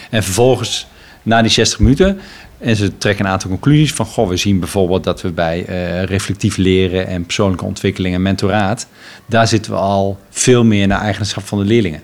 [0.10, 0.88] En vervolgens,
[1.24, 2.20] na die 60 minuten,
[2.58, 6.04] en ze trekken een aantal conclusies van, goh, we zien bijvoorbeeld dat we bij uh,
[6.04, 8.88] reflectief leren en persoonlijke ontwikkeling en mentoraat,
[9.26, 12.02] daar zitten we al veel meer naar eigenschap van de leerlingen.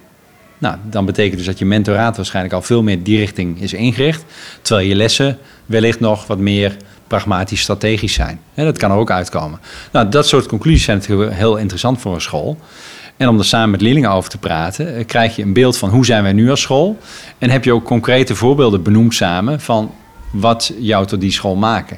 [0.57, 4.23] Nou, dan betekent dus dat je mentoraat waarschijnlijk al veel meer die richting is ingericht,
[4.61, 8.39] terwijl je lessen wellicht nog wat meer pragmatisch strategisch zijn.
[8.53, 9.59] En dat kan er ook uitkomen.
[9.91, 12.57] Nou, dat soort conclusies zijn natuurlijk heel interessant voor een school.
[13.17, 15.89] En om er samen met leerlingen over te praten, eh, krijg je een beeld van
[15.89, 16.99] hoe zijn wij nu als school.
[17.37, 19.91] En heb je ook concrete voorbeelden benoemd samen van
[20.31, 21.97] wat jou tot die school maken.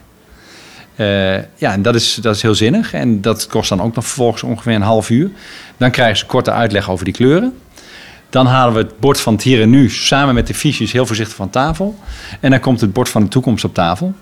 [0.96, 2.94] Uh, ja, en dat is, dat is heel zinnig.
[2.94, 5.32] En dat kost dan ook nog vervolgens ongeveer een half uur.
[5.78, 7.58] Dan krijgen ze korte uitleg over die kleuren.
[8.30, 11.06] Dan halen we het bord van het hier en nu samen met de fiches heel
[11.06, 11.96] voorzichtig van tafel.
[12.40, 14.14] En dan komt het bord van de toekomst op tafel.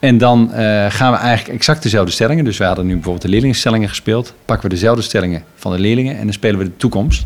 [0.00, 0.56] En dan uh,
[0.88, 2.44] gaan we eigenlijk exact dezelfde stellingen.
[2.44, 4.34] Dus we hadden nu bijvoorbeeld de leerlingenstellingen gespeeld.
[4.44, 7.24] Pakken we dezelfde stellingen van de leerlingen en dan spelen we de toekomst.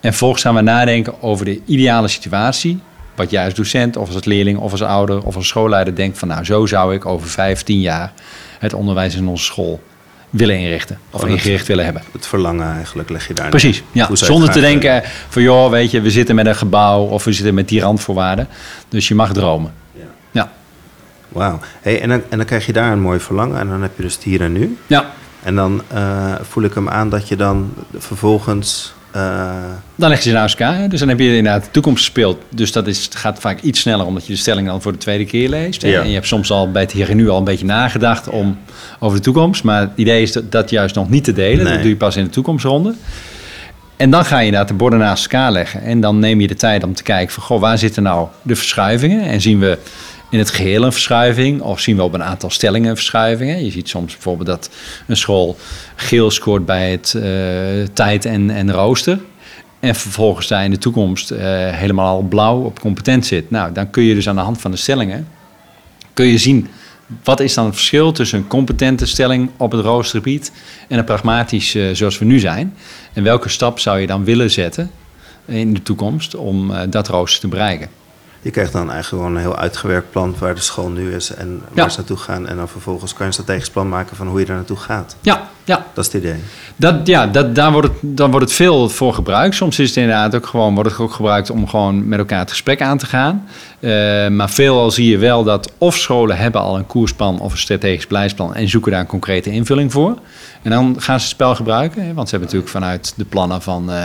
[0.00, 2.80] En vervolgens gaan we nadenken over de ideale situatie.
[3.14, 6.28] Wat jij als docent of als leerling of als ouder of als schoolleider denkt van
[6.28, 8.12] nou zo zou ik over vijf, tien jaar
[8.58, 9.80] het onderwijs in onze school
[10.30, 10.98] willen inrichten.
[11.10, 12.02] Of oh, ingericht willen hebben.
[12.12, 13.48] Het verlangen eigenlijk leg je daar.
[13.48, 14.08] Precies, ja.
[14.12, 17.54] Zonder te denken van joh, weet je, we zitten met een gebouw of we zitten
[17.54, 18.48] met die randvoorwaarden.
[18.88, 19.72] Dus je mag dromen.
[21.32, 21.40] Ja.
[21.40, 21.48] ja.
[21.48, 21.58] Wauw.
[21.80, 24.02] Hey, en, dan, en dan krijg je daar een mooi verlangen en dan heb je
[24.02, 24.78] dus het hier en nu.
[24.86, 25.10] Ja.
[25.42, 29.52] En dan uh, voel ik hem aan dat je dan vervolgens uh...
[29.94, 30.88] Dan leg je ze naast elkaar.
[30.88, 32.42] Dus dan heb je inderdaad de toekomst gespeeld.
[32.48, 35.24] Dus dat is, gaat vaak iets sneller omdat je de stelling dan voor de tweede
[35.24, 35.82] keer leest.
[35.82, 38.58] En je hebt soms al bij het hier en nu al een beetje nagedacht om,
[38.98, 39.64] over de toekomst.
[39.64, 41.64] Maar het idee is dat, dat juist nog niet te delen.
[41.64, 42.94] Dat doe je pas in de toekomstronde.
[43.96, 45.82] En dan ga je inderdaad de borden naast elkaar leggen.
[45.82, 47.42] En dan neem je de tijd om te kijken van...
[47.42, 49.22] Goh, waar zitten nou de verschuivingen?
[49.22, 49.78] En zien we
[50.30, 51.60] in het geheel een verschuiving?
[51.60, 53.64] Of zien we op een aantal stellingen verschuivingen?
[53.64, 54.70] Je ziet soms bijvoorbeeld dat
[55.06, 55.56] een school
[55.96, 57.22] geel scoort bij het uh,
[57.92, 59.20] tijd en, en rooster.
[59.80, 61.38] En vervolgens daar in de toekomst uh,
[61.70, 63.50] helemaal blauw op competent zit.
[63.50, 65.28] Nou, dan kun je dus aan de hand van de stellingen...
[66.14, 66.68] kun je zien
[67.24, 70.52] wat is dan het verschil tussen een competente stelling op het roostergebied...
[70.88, 72.74] en een pragmatisch uh, zoals we nu zijn.
[73.12, 74.90] En welke stap zou je dan willen zetten
[75.44, 77.99] in de toekomst om dat rooster te bereiken?
[78.42, 81.62] Je krijgt dan eigenlijk gewoon een heel uitgewerkt plan waar de school nu is en
[81.72, 82.46] waar ze naartoe gaan.
[82.46, 85.16] En dan vervolgens kan je een strategisch plan maken van hoe je daar naartoe gaat.
[85.20, 85.86] Ja, ja.
[85.94, 86.40] Dat is het idee.
[86.76, 89.54] Dat, ja, dat, daar wordt het, dan wordt het veel voor gebruikt.
[89.54, 92.50] Soms is het inderdaad ook gewoon, wordt het ook gebruikt om gewoon met elkaar het
[92.50, 93.46] gesprek aan te gaan.
[93.80, 93.90] Uh,
[94.28, 98.06] maar veelal zie je wel dat of scholen hebben al een koersplan of een strategisch
[98.06, 100.18] beleidsplan en zoeken daar een concrete invulling voor.
[100.62, 102.14] En dan gaan ze het spel gebruiken.
[102.14, 104.04] Want ze hebben natuurlijk vanuit de plannen van uh,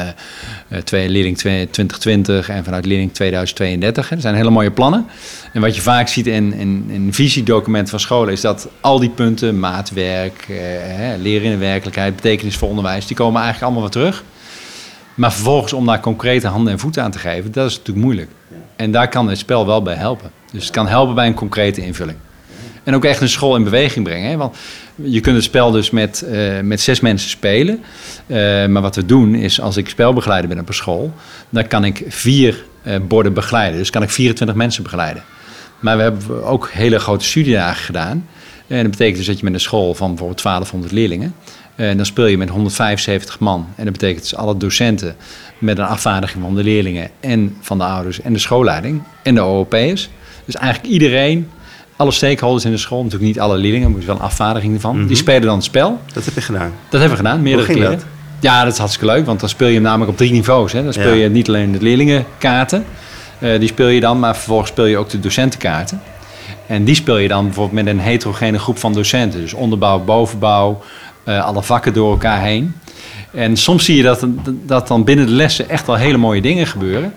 [0.84, 4.12] twee, leerling 2020 en vanuit leerling 2032.
[4.12, 5.06] Er zijn hele mooie plannen.
[5.54, 9.10] En wat je vaak ziet in, in, in visiedocumenten van scholen is dat al die
[9.10, 10.58] punten, maatwerk, uh,
[11.18, 14.24] leren in de werkelijkheid, betekenis voor onderwijs, die komen eigenlijk allemaal weer terug.
[15.16, 18.30] Maar vervolgens om daar concrete handen en voeten aan te geven, dat is natuurlijk moeilijk.
[18.76, 20.32] En daar kan het spel wel bij helpen.
[20.52, 22.18] Dus het kan helpen bij een concrete invulling.
[22.84, 24.30] En ook echt een school in beweging brengen.
[24.30, 24.38] Hè?
[24.38, 24.58] Want
[24.96, 27.84] je kunt het spel dus met, uh, met zes mensen spelen.
[28.28, 31.14] Uh, maar wat we doen is, als ik spelbegeleider ben op een school,
[31.50, 33.80] dan kan ik vier uh, borden begeleiden.
[33.80, 35.24] Dus kan ik 24 mensen begeleiden.
[35.80, 38.28] Maar we hebben ook hele grote studiedagen gedaan.
[38.68, 41.36] En dat betekent dus dat je met een school van bijvoorbeeld 1200 leerlingen.
[41.76, 43.68] En dan speel je met 175 man.
[43.76, 45.16] En dat betekent dus alle docenten
[45.58, 49.42] met een afvaardiging van de leerlingen en van de ouders en de schoolleiding en de
[49.42, 50.10] OOP'ers.
[50.46, 51.50] Dus eigenlijk iedereen
[51.96, 54.96] alle stakeholders in de school, natuurlijk niet alle leerlingen, maar wel een afvaardiging ervan.
[54.96, 55.16] Die mhm.
[55.16, 56.00] spelen dan het spel.
[56.14, 56.74] Dat heb je gedaan?
[56.90, 57.92] Dat hebben we gedaan, meerdere keren.
[57.92, 58.06] Dat?
[58.40, 60.72] Ja, dat is hartstikke leuk, want dan speel je hem namelijk op drie niveaus.
[60.72, 60.84] Hè.
[60.84, 62.86] Dan speel je niet alleen de leerlingenkaarten,
[63.40, 66.02] uh, die speel je dan, maar vervolgens speel je ook de docentenkaarten.
[66.68, 69.42] En die speel je dan bijvoorbeeld met een heterogene groep van docenten.
[69.42, 70.82] Dus onderbouw, bovenbouw,
[71.26, 72.76] uh, alle vakken door elkaar heen.
[73.32, 74.26] En soms zie je dat,
[74.66, 77.14] dat dan binnen de lessen echt wel hele mooie dingen gebeuren.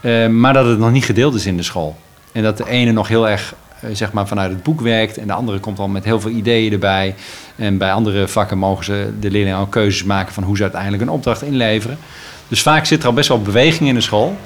[0.00, 1.96] Uh, maar dat het nog niet gedeeld is in de school.
[2.32, 5.18] En dat de ene nog heel erg eh, zeg maar vanuit het boek werkt.
[5.18, 7.14] En de andere komt dan met heel veel ideeën erbij.
[7.56, 11.02] En bij andere vakken mogen ze de leerlingen al keuzes maken van hoe ze uiteindelijk
[11.02, 11.98] een opdracht inleveren.
[12.48, 14.36] Dus vaak zit er al best wel beweging in de school.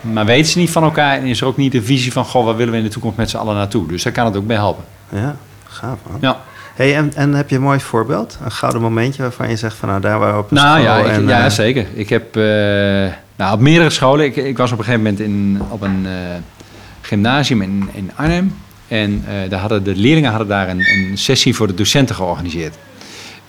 [0.00, 2.24] Maar weten ze niet van elkaar en is er ook niet de visie van...
[2.24, 3.86] goh, waar willen we in de toekomst met z'n allen naartoe?
[3.86, 4.84] Dus daar kan het ook bij helpen.
[5.08, 6.18] Ja, gaaf man.
[6.20, 6.40] Ja.
[6.74, 8.38] Hey, en, en heb je een mooi voorbeeld?
[8.44, 10.98] Een gouden momentje waarvan je zegt van nou daar waren we op een nou, school.
[10.98, 11.50] Ja, en, ja, uh...
[11.50, 11.86] zeker.
[11.94, 12.44] Ik heb uh,
[13.36, 14.24] nou, op meerdere scholen...
[14.24, 16.10] Ik, ik was op een gegeven moment in, op een uh,
[17.00, 18.54] gymnasium in, in Arnhem.
[18.88, 22.74] En daar hadden de leerlingen hadden daar een, een, sessie voor de docenten georganiseerd.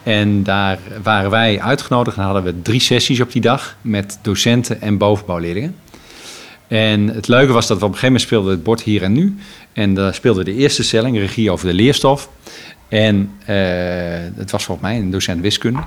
[0.03, 4.81] En daar waren wij uitgenodigd en hadden we drie sessies op die dag met docenten
[4.81, 5.75] en bovenbouwleerlingen.
[6.69, 9.11] En het leuke was dat we op een gegeven moment speelden het bord hier en
[9.11, 9.35] nu.
[9.73, 12.29] En daar speelde de eerste stelling, regie over de leerstof.
[12.87, 13.31] En
[14.35, 15.81] het was volgens mij een docent wiskunde.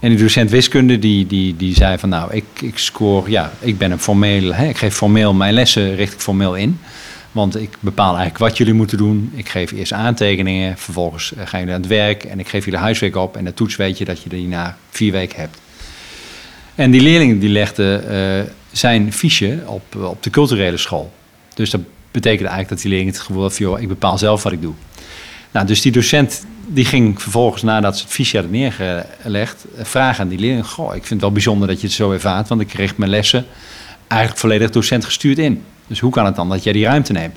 [0.00, 3.78] En die docent wiskunde die, die, die zei van nou, ik, ik score, ja, ik
[3.78, 6.78] ben een formeel, hè, ik geef formeel mijn lessen richt ik formeel in.
[7.32, 9.32] Want ik bepaal eigenlijk wat jullie moeten doen.
[9.34, 12.80] Ik geef eerst aantekeningen, vervolgens eh, gaan jullie aan het werk en ik geef jullie
[12.80, 13.36] huiswerk op.
[13.36, 15.58] En de toets weet je dat je die na vier weken hebt.
[16.74, 21.12] En die leerling die legde uh, zijn fiche op, op de culturele school.
[21.54, 24.42] Dus dat betekende eigenlijk dat die leerling het gevoel had van, joh, ik bepaal zelf
[24.42, 24.74] wat ik doe.
[25.50, 30.22] Nou, dus die docent die ging vervolgens nadat ze het fiche hadden neergelegd, eh, vragen
[30.22, 32.60] aan die leerling: Goh, ik vind het wel bijzonder dat je het zo ervaart, want
[32.60, 33.46] ik kreeg mijn lessen
[34.06, 35.62] eigenlijk volledig docent gestuurd in.
[35.86, 37.36] Dus hoe kan het dan dat jij die ruimte neemt?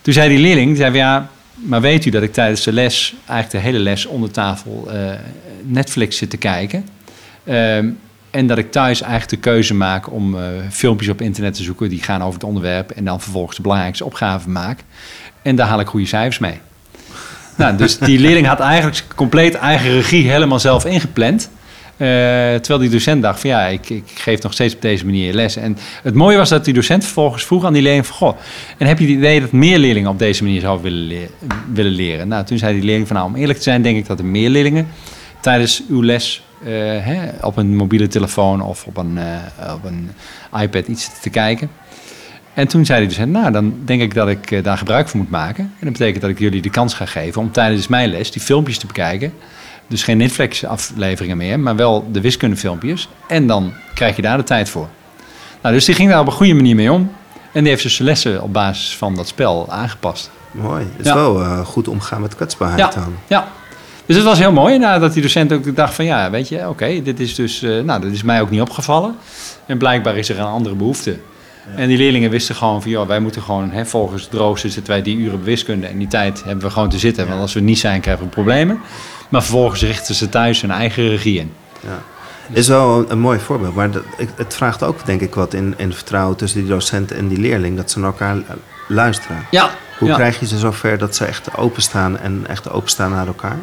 [0.00, 3.50] Toen zei die leerling, zei ja, maar weet u dat ik tijdens de les, eigenlijk
[3.50, 5.12] de hele les onder tafel, uh,
[5.62, 6.88] Netflix zit te kijken.
[7.44, 7.90] Ehm,
[8.30, 11.88] en dat ik thuis eigenlijk de keuze maak om uh, filmpjes op internet te zoeken
[11.88, 14.78] die gaan over het onderwerp en dan vervolgens de belangrijkste opgaven maak.
[15.42, 16.60] En daar haal ik goede cijfers mee.
[17.56, 21.50] nou, dus die leerling had eigenlijk compleet eigen regie helemaal zelf ingepland.
[21.92, 25.34] Uh, terwijl die docent dacht van ja, ik, ik, geef nog steeds op deze manier
[25.34, 25.56] les.
[25.56, 28.16] En het mooie was dat die docent vervolgens vroeg aan die leerling van...
[28.16, 28.36] Goh,
[28.78, 31.28] en heb je het idee dat meer leerlingen op deze manier zouden willen,
[31.72, 32.28] willen leren?
[32.28, 34.24] Nou, toen zei die leerling van nou, om eerlijk te zijn denk ik dat er
[34.24, 34.88] meer leerlingen
[35.40, 40.10] tijdens uw les hè, op een mobiele telefoon of op een, uh, op een
[40.60, 41.70] iPad iets te kijken.
[42.54, 45.30] En toen zei hij dus, nou, dan denk ik dat ik daar gebruik van moet
[45.30, 45.64] maken.
[45.64, 48.42] En dat betekent dat ik jullie de kans ga geven om tijdens mijn les die
[48.42, 49.32] filmpjes te bekijken
[49.90, 53.08] dus geen Netflix-afleveringen meer, maar wel de wiskundefilmpjes.
[53.26, 54.88] En dan krijg je daar de tijd voor.
[55.62, 57.12] Nou, dus die ging daar op een goede manier mee om.
[57.52, 60.30] En die heeft dus zijn lessen op basis van dat spel aangepast.
[60.50, 60.86] Mooi.
[60.96, 63.00] Het is wel uh, goed omgaan met kwetsbaarheid ja.
[63.00, 63.14] dan.
[63.26, 63.48] Ja.
[64.10, 66.04] Dus het was heel mooi nadat die docent ook dacht van...
[66.04, 67.62] ja, weet je, oké, dit is dus...
[67.62, 69.16] Uh, nou, dat is mij ook niet opgevallen.
[69.66, 71.10] En blijkbaar is er een andere behoefte.
[71.10, 71.76] Ja.
[71.76, 72.90] En die leerlingen wisten gewoon van...
[72.90, 75.86] joh, wij moeten gewoon hè, volgens het rooster zitten wij die uren wiskunde...
[75.86, 77.28] en die tijd hebben we gewoon te zitten.
[77.28, 78.80] Want als we niet zijn, krijgen we problemen.
[79.28, 81.52] Maar vervolgens richten ze thuis hun eigen regie in.
[81.80, 82.02] Ja.
[82.52, 84.02] Is wel een, een mooi voorbeeld, maar dat,
[84.34, 87.76] het vraagt ook denk ik wat in, in vertrouwen tussen die docent en die leerling,
[87.76, 88.36] dat ze naar elkaar
[88.88, 89.46] luisteren.
[89.50, 89.70] Ja.
[89.98, 90.14] Hoe ja.
[90.14, 93.58] krijg je ze zover dat ze echt openstaan en echt openstaan naar elkaar?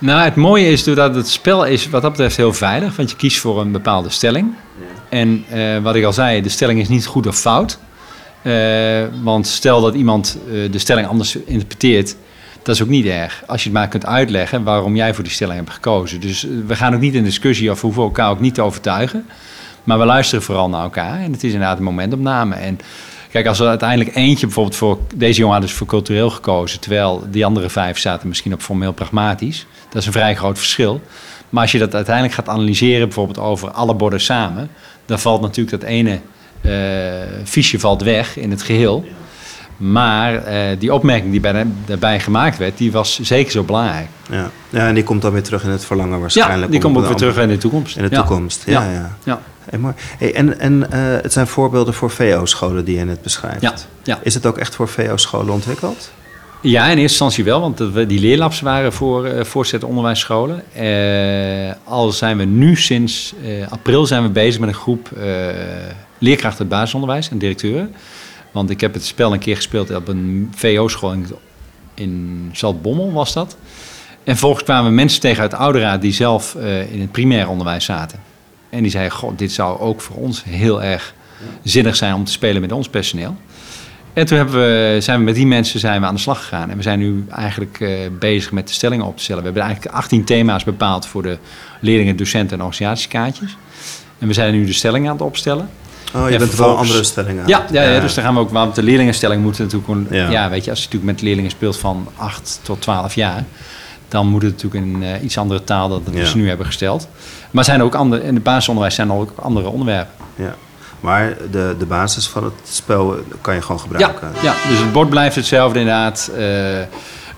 [0.00, 3.16] Nou, het mooie is doordat het spel is wat dat betreft heel veilig, want je
[3.16, 4.54] kiest voor een bepaalde stelling.
[4.78, 4.84] Ja.
[5.08, 7.78] En uh, wat ik al zei, de stelling is niet goed of fout.
[8.42, 12.16] Uh, want stel dat iemand uh, de stelling anders interpreteert,
[12.62, 13.42] dat is ook niet erg.
[13.46, 16.20] Als je het maar kunt uitleggen waarom jij voor die stelling hebt gekozen.
[16.20, 19.26] Dus we gaan ook niet in discussie of we hoeven elkaar ook niet te overtuigen.
[19.84, 21.20] Maar we luisteren vooral naar elkaar.
[21.20, 22.54] En het is inderdaad een momentopname.
[22.54, 22.78] En
[23.30, 24.98] kijk, als er uiteindelijk eentje bijvoorbeeld voor...
[25.14, 26.80] Deze jongen had dus voor cultureel gekozen...
[26.80, 29.66] terwijl die andere vijf zaten misschien op formeel pragmatisch.
[29.88, 31.00] Dat is een vrij groot verschil.
[31.48, 33.06] Maar als je dat uiteindelijk gaat analyseren...
[33.06, 34.70] bijvoorbeeld over alle borden samen...
[35.06, 36.20] dan valt natuurlijk dat ene
[36.60, 36.72] uh,
[37.44, 39.04] fiche valt weg in het geheel...
[39.80, 44.06] Maar uh, die opmerking die bij, daarbij gemaakt werd, die was zeker zo belangrijk.
[44.30, 44.50] Ja.
[44.68, 46.62] ja, en die komt dan weer terug in het verlangen waarschijnlijk.
[46.64, 47.96] Ja, die komt ook weer terug in de toekomst.
[47.96, 48.16] In de ja.
[48.16, 48.90] toekomst, ja.
[48.90, 49.16] ja.
[49.24, 49.40] ja.
[49.70, 49.76] Ja.
[49.76, 49.94] Hey, mooi.
[50.18, 50.86] Hey, en en uh,
[51.22, 53.60] het zijn voorbeelden voor VO-scholen die je net beschrijft.
[53.60, 53.74] Ja.
[54.02, 54.18] ja.
[54.22, 56.10] Is het ook echt voor VO-scholen ontwikkeld?
[56.62, 57.78] Ja, in eerste instantie wel, want
[58.08, 60.62] die leerlabs waren voor uh, voortgezet onderwijsscholen.
[60.80, 63.34] Uh, al zijn we nu sinds
[63.68, 65.10] april zijn we bezig met een groep
[66.18, 67.94] leerkrachten het basisonderwijs en directeuren.
[68.50, 71.26] Want ik heb het spel een keer gespeeld op een VO-school in,
[71.94, 73.56] in Zaltbommel, was dat.
[74.24, 78.29] En vervolgens kwamen mensen tegen uit Ouderaad die zelf uh, in het primair onderwijs zaten.
[78.70, 81.14] En die zeiden, god, dit zou ook voor ons heel erg
[81.62, 83.36] zinnig zijn om te spelen met ons personeel.
[84.12, 86.70] En toen hebben we, zijn we met die mensen zijn we aan de slag gegaan.
[86.70, 89.42] En we zijn nu eigenlijk uh, bezig met de stellingen op te stellen.
[89.42, 91.38] We hebben eigenlijk 18 thema's bepaald voor de
[91.80, 93.56] leerlingen, docenten en organisatiekaartjes.
[94.18, 95.68] En we zijn nu de stellingen aan het opstellen.
[96.14, 97.46] Oh, je bent wel andere stellingen.
[97.46, 98.50] Ja, ja, ja, dus daar gaan we ook.
[98.50, 99.88] Want de leerlingenstelling moet natuurlijk.
[99.88, 100.30] Een, ja.
[100.30, 100.50] ja.
[100.50, 103.44] weet je, als je natuurlijk met leerlingen speelt van 8 tot 12 jaar.
[104.10, 106.34] Dan moet het natuurlijk in uh, iets andere taal dan we ja.
[106.34, 107.08] nu hebben gesteld.
[107.50, 110.14] Maar zijn er ook andere, in het basisonderwijs zijn er ook andere onderwerpen.
[110.34, 110.54] Ja.
[111.00, 114.28] Maar de, de basis van het spel kan je gewoon gebruiken.
[114.34, 116.30] Ja, ja dus het bord blijft hetzelfde inderdaad.
[116.38, 116.78] Uh,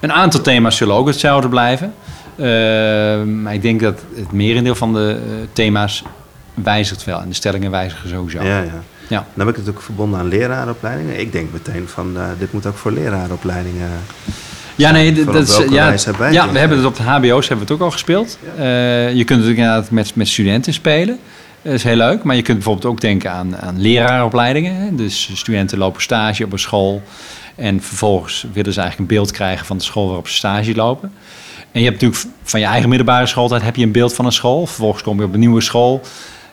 [0.00, 1.94] een aantal thema's zullen ook hetzelfde blijven.
[2.36, 2.46] Uh,
[3.42, 5.20] maar ik denk dat het merendeel van de
[5.52, 6.02] thema's
[6.54, 8.42] wijzigt wel en de stellingen wijzigen sowieso.
[8.42, 8.82] Ja, ja.
[9.08, 9.26] ja.
[9.34, 11.20] Dan heb ik het ook verbonden aan leraaropleidingen.
[11.20, 13.90] Ik denk meteen van uh, dit moet ook voor leraaropleidingen.
[14.76, 17.72] Ja, nee, dat is, ja, erbij ja, we hebben het op de HBO's hebben we
[17.72, 18.38] het ook al gespeeld.
[18.56, 18.62] Ja.
[18.62, 21.18] Uh, je kunt het inderdaad met, met studenten spelen.
[21.62, 22.22] Dat is heel leuk.
[22.22, 24.74] Maar je kunt bijvoorbeeld ook denken aan, aan leraaropleidingen.
[24.74, 24.94] Hè?
[24.94, 27.02] Dus studenten lopen stage op een school.
[27.54, 31.12] En vervolgens willen ze eigenlijk een beeld krijgen van de school waarop ze stage lopen.
[31.72, 34.32] En je hebt natuurlijk van je eigen middelbare schooltijd heb je een beeld van een
[34.32, 34.66] school.
[34.66, 36.00] Vervolgens kom je op een nieuwe school.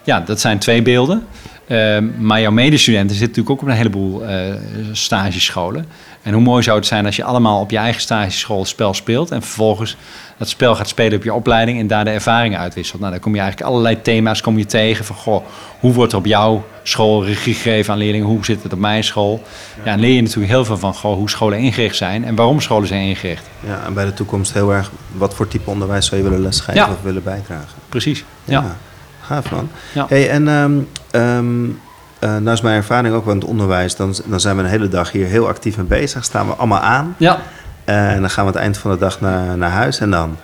[0.03, 1.23] Ja, dat zijn twee beelden.
[1.67, 4.55] Uh, maar jouw medestudenten zitten natuurlijk ook op een heleboel uh,
[4.91, 5.85] stagescholen.
[6.21, 8.93] En hoe mooi zou het zijn als je allemaal op je eigen stageschool het spel
[8.93, 9.31] speelt...
[9.31, 9.97] en vervolgens
[10.37, 12.99] dat spel gaat spelen op je opleiding en daar de ervaringen uitwisselt.
[12.99, 15.15] Nou, dan kom je eigenlijk allerlei thema's kom je tegen van...
[15.15, 15.45] Goh,
[15.79, 18.27] hoe wordt er op jouw school regie gegeven aan leerlingen?
[18.27, 19.43] Hoe zit het op mijn school?
[19.83, 22.25] Ja, en leer je natuurlijk heel veel van goh, hoe scholen ingericht zijn...
[22.25, 23.45] en waarom scholen zijn ingericht.
[23.59, 24.91] Ja, en bij de toekomst heel erg...
[25.11, 26.89] wat voor type onderwijs zou je willen lesgeven ja.
[26.89, 27.77] of willen bijdragen?
[27.89, 28.61] Precies, ja.
[28.61, 28.77] ja.
[29.21, 29.69] Gaaf man.
[29.93, 30.05] Ja.
[30.09, 31.79] Hey, en um, um,
[32.19, 33.95] uh, nou is mijn ervaring ook in het onderwijs.
[33.95, 36.23] Dan, dan zijn we een hele dag hier heel actief mee bezig.
[36.23, 37.15] Staan we allemaal aan.
[37.17, 37.39] Ja.
[37.83, 39.99] Eh, en dan gaan we aan het eind van de dag naar, naar huis.
[39.99, 40.37] En dan?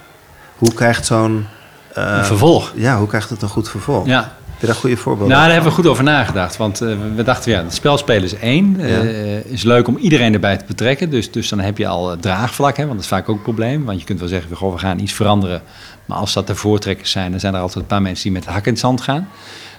[0.57, 1.45] Hoe krijgt zo'n...
[1.93, 2.71] Een vervolg.
[2.75, 4.05] Ja, hoe krijgt het een goed vervolg?
[4.05, 4.19] Ja.
[4.21, 5.53] Heb je daar goede voorbeelden Nou, daar van?
[5.53, 6.57] hebben we goed over nagedacht.
[6.57, 8.75] Want eh, we dachten, ja, het spel spelen is één.
[8.79, 9.01] Ja.
[9.45, 11.09] Is leuk om iedereen erbij te betrekken.
[11.09, 13.85] Dus, dus dan heb je al draagvlak, hè, want dat is vaak ook een probleem.
[13.85, 15.61] Want je kunt wel zeggen, goh, we gaan iets veranderen.
[16.05, 18.43] Maar als dat de voortrekkers zijn, dan zijn er altijd een paar mensen die met
[18.43, 19.27] de hak in het zand gaan.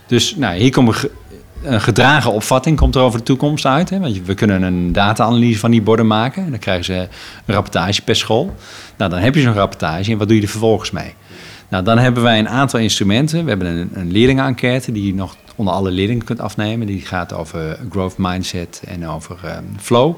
[0.06, 1.10] Dus nou, hier komt een, ge-
[1.66, 3.90] een gedragen opvatting komt er over de toekomst uit.
[3.90, 4.00] Hè?
[4.00, 6.44] Want we kunnen een data-analyse van die borden maken.
[6.44, 8.54] En dan krijgen ze een rapportage per school.
[8.96, 11.14] Nou, dan heb je zo'n rapportage en wat doe je er vervolgens mee?
[11.68, 13.42] Nou, dan hebben wij een aantal instrumenten.
[13.42, 16.86] We hebben een, een leerlingenenquête die je nog onder alle leerlingen kunt afnemen.
[16.86, 20.14] Die gaat over growth mindset en over ehm, flow.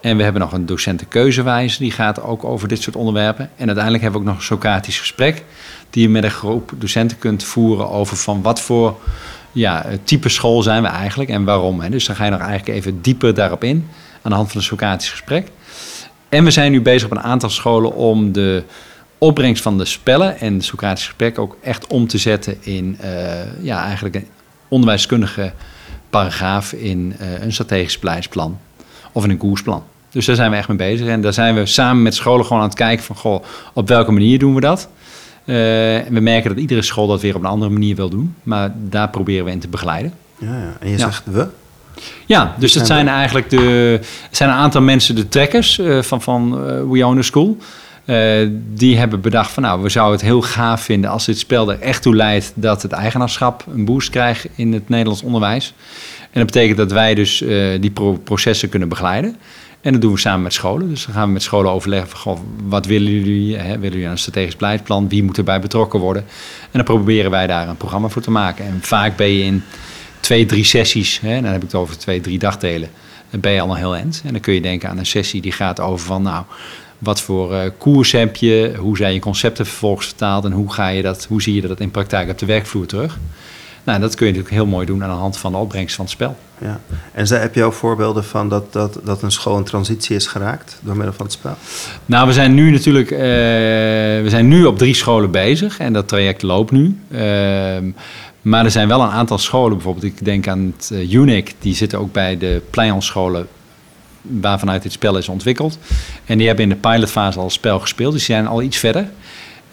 [0.00, 3.50] En we hebben nog een docentenkeuzewijze, die gaat ook over dit soort onderwerpen.
[3.56, 5.44] En uiteindelijk hebben we ook nog een Socratisch gesprek,
[5.90, 8.96] die je met een groep docenten kunt voeren over van wat voor
[9.54, 11.80] ja, type school zijn we eigenlijk en waarom.
[11.80, 11.90] Hè.
[11.90, 13.88] Dus dan ga je nog eigenlijk even dieper daarop in,
[14.22, 15.48] aan de hand van een Socratisch gesprek.
[16.28, 18.62] En we zijn nu bezig op een aantal scholen om de
[19.18, 23.62] opbrengst van de spellen en het Socratisch gesprek ook echt om te zetten in eh,
[23.62, 24.26] ja, eigenlijk een
[24.68, 25.52] onderwijskundige
[26.10, 28.58] paragraaf in eh, een strategisch beleidsplan
[29.12, 29.84] of in een koersplan.
[30.10, 31.06] Dus daar zijn we echt mee bezig.
[31.06, 34.12] En daar zijn we samen met scholen gewoon aan het kijken van, goh, op welke
[34.12, 34.88] manier doen we dat?
[35.44, 35.54] Eh,
[36.08, 38.34] we merken dat iedere school dat weer op een andere manier wil doen.
[38.42, 40.12] Maar daar proberen we in te begeleiden.
[40.38, 40.76] Ja, ja.
[40.80, 41.46] En je zegt we?
[42.26, 46.52] Ja, dus dat zijn eigenlijk de, zijn een aantal mensen, de trekkers eh, van, van
[46.52, 47.56] eh, We Own School.
[48.74, 51.80] Die hebben bedacht van nou, we zouden het heel gaaf vinden als dit spel er
[51.80, 55.74] echt toe leidt dat het eigenaarschap een boost krijgt in het Nederlands onderwijs.
[56.20, 57.44] En dat betekent dat wij dus
[57.80, 59.36] die pro- processen kunnen begeleiden.
[59.84, 60.88] En dat doen we samen met scholen.
[60.88, 63.56] Dus dan gaan we met scholen overleggen van wat willen jullie?
[63.56, 63.78] Hè?
[63.78, 65.08] Willen jullie een strategisch beleidsplan?
[65.08, 66.22] Wie moet erbij betrokken worden?
[66.62, 68.64] En dan proberen wij daar een programma voor te maken.
[68.64, 69.62] En vaak ben je in
[70.20, 72.88] twee, drie sessies, hè, dan heb ik het over twee, drie dagdelen,
[73.30, 74.22] dan ben je al een heel eind.
[74.24, 76.44] En dan kun je denken aan een sessie die gaat over van, nou,
[76.98, 80.88] wat voor eh, koers heb je, hoe zijn je concepten vervolgens vertaald en hoe, ga
[80.88, 83.18] je dat, hoe zie je dat in praktijk op de werkvloer terug.
[83.84, 86.04] Nou, dat kun je natuurlijk heel mooi doen aan de hand van de opbrengst van
[86.04, 86.36] het spel.
[86.58, 86.80] Ja.
[87.12, 90.78] En heb je ook voorbeelden van dat, dat, dat een school in transitie is geraakt
[90.80, 91.56] door middel van het spel?
[92.06, 93.18] Nou, we zijn nu natuurlijk eh,
[94.22, 96.98] we zijn nu op drie scholen bezig en dat traject loopt nu.
[97.10, 97.90] Ehm,
[98.42, 101.74] maar er zijn wel een aantal scholen, bijvoorbeeld ik denk aan het eh, UNIC, die
[101.74, 103.46] zitten ook bij de Pleionscholen
[104.20, 105.78] waarvanuit dit spel is ontwikkeld.
[106.24, 108.76] En die hebben in de pilotfase al het spel gespeeld, dus die zijn al iets
[108.76, 109.10] verder.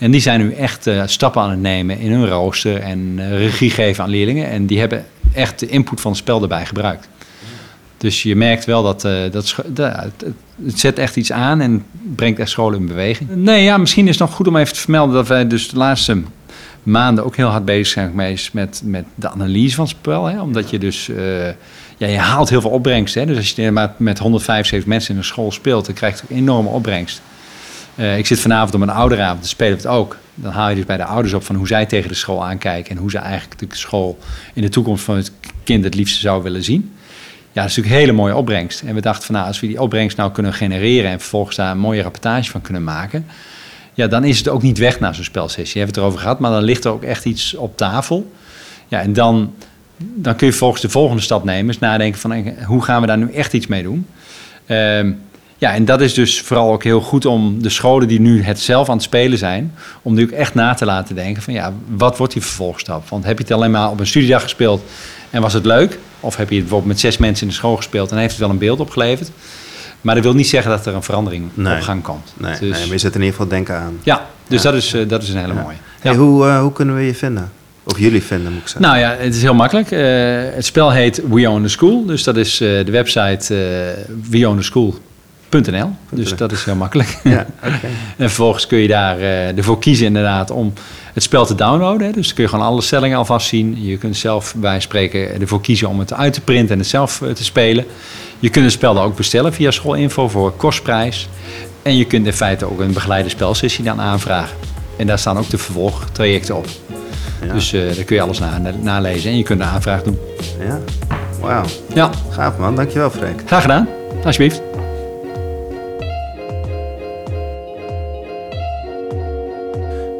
[0.01, 3.37] En die zijn nu echt eh, stappen aan het nemen in hun rooster en eh,
[3.37, 4.49] regie geven aan leerlingen.
[4.49, 7.07] En die hebben echt de input van het spel erbij gebruikt.
[7.97, 11.85] Dus je merkt wel dat, eh, dat het, zet echt iets aan en
[12.15, 13.29] brengt echt scholen in beweging.
[13.35, 15.77] Nee, ja, misschien is het nog goed om even te vermelden dat wij dus de
[15.77, 16.21] laatste
[16.83, 20.25] maanden ook heel hard bezig zijn geweest met, met de analyse van het spel.
[20.25, 20.41] Hè?
[20.41, 21.05] Omdat je dus,
[21.97, 23.15] ja, je haalt heel veel opbrengst.
[23.15, 23.25] Hè?
[23.25, 26.37] Dus als je maar met 175 mensen in een school speelt, dan krijg je ook
[26.37, 27.21] enorme opbrengst.
[27.95, 30.17] Eh, ik zit vanavond op een ouderavond, dan spelen we het ook.
[30.35, 32.91] Dan haal je dus bij de ouders op van hoe zij tegen de school aankijken...
[32.91, 34.17] en hoe ze eigenlijk de school
[34.53, 35.31] in de toekomst van het
[35.63, 36.93] kind het liefste zou willen zien.
[37.51, 38.81] Ja, dat is natuurlijk een hele mooie opbrengst.
[38.81, 41.11] En we dachten van nou, als we die opbrengst nou kunnen genereren...
[41.11, 43.25] en vervolgens daar een mooie rapportage van kunnen maken...
[43.93, 45.73] ja, dan is het ook niet weg na zo'n spelsessie.
[45.73, 48.31] Je hebt het erover gehad, maar dan ligt er ook echt iets op tafel.
[48.87, 49.53] Ja, en dan,
[49.97, 51.67] dan kun je vervolgens de volgende stap nemen.
[51.67, 54.07] Dus nadenken van hoe gaan we daar nu echt iets mee doen.
[54.65, 55.11] Ehm,
[55.61, 58.59] ja, en dat is dus vooral ook heel goed om de scholen die nu het
[58.59, 61.73] zelf aan het spelen zijn, om nu ook echt na te laten denken van ja,
[61.95, 63.09] wat wordt die vervolgstap?
[63.09, 64.81] Want heb je het alleen maar op een studiedag gespeeld
[65.29, 65.99] en was het leuk?
[66.19, 68.39] Of heb je het bijvoorbeeld met zes mensen in de school gespeeld en heeft het
[68.39, 69.31] wel een beeld opgeleverd?
[70.01, 71.75] Maar dat wil niet zeggen dat er een verandering Nee.
[71.75, 72.33] op gang komt.
[72.37, 73.97] Nee, Dus- nee, maar je zet in ieder geval denken aan.
[74.03, 74.71] ja, dus Ja.
[74.71, 75.61] Dat, is, eh, dat is een hele Ja.
[75.61, 75.75] mooie.
[75.99, 77.51] Hey, hoe, eh, hoe kunnen we je vinden?
[77.83, 78.81] Of jullie vinden, moet ik zeggen.
[78.81, 79.91] Nou ja, het is heel makkelijk.
[79.91, 79.99] Eh,
[80.55, 82.05] het spel heet We Own the School.
[82.05, 83.55] Dus dat is de website
[84.29, 84.39] uh,
[85.51, 85.95] weownthe.school.nl.
[86.09, 87.17] Dus dat is heel makkelijk.
[87.23, 87.45] Ja.
[88.17, 90.73] En vervolgens kun je daar eh, ervoor kiezen inderdaad om
[91.13, 92.07] het spel te downloaden.
[92.07, 92.13] Hè.
[92.13, 93.83] Dus dan kun je gewoon alle stellingen alvast zien.
[93.83, 97.21] Je kunt zelf bij spreken ervoor kiezen om het uit te printen en het zelf
[97.21, 97.85] eh, te spelen.
[98.39, 101.29] Je kunt het spel dan ook bestellen via schoolinfo voor kostprijs.
[101.83, 104.57] En je kunt in feite ook een begeleide spelsessie dan aanvragen.
[104.97, 106.65] En daar staan ook de vervolgtrajecten op.
[107.45, 107.53] Ja.
[107.53, 110.19] Dus eh daar kun je alles na, nalezen en je kunt de aanvraag doen.
[110.59, 110.79] Ja,
[111.39, 111.63] wauw.
[111.93, 113.41] Ja, Gaaf man, dankjewel Freek.
[113.45, 113.87] graag gedaan.
[114.23, 114.70] Alsjeblieft.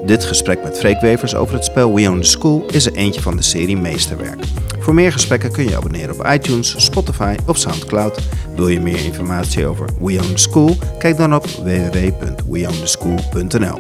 [0.05, 3.21] Dit gesprek met Freek Wevers over het spel We Own the School is er eentje
[3.21, 4.43] van de serie Meesterwerk.
[4.79, 8.19] Voor meer gesprekken kun je abonneren op iTunes, Spotify of Soundcloud.
[8.55, 10.77] Wil je meer informatie over We Own the School?
[10.99, 13.79] Kijk dan op www.weowntheschool.nl.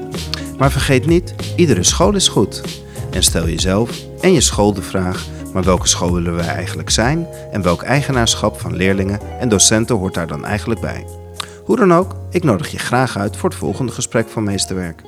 [0.57, 2.61] Maar vergeet niet, iedere school is goed.
[3.11, 7.27] En stel jezelf en je school de vraag, maar welke school willen wij eigenlijk zijn?
[7.51, 11.05] En welk eigenaarschap van leerlingen en docenten hoort daar dan eigenlijk bij?
[11.63, 15.01] Hoe dan ook, ik nodig je graag uit voor het volgende gesprek van Meesterwerk.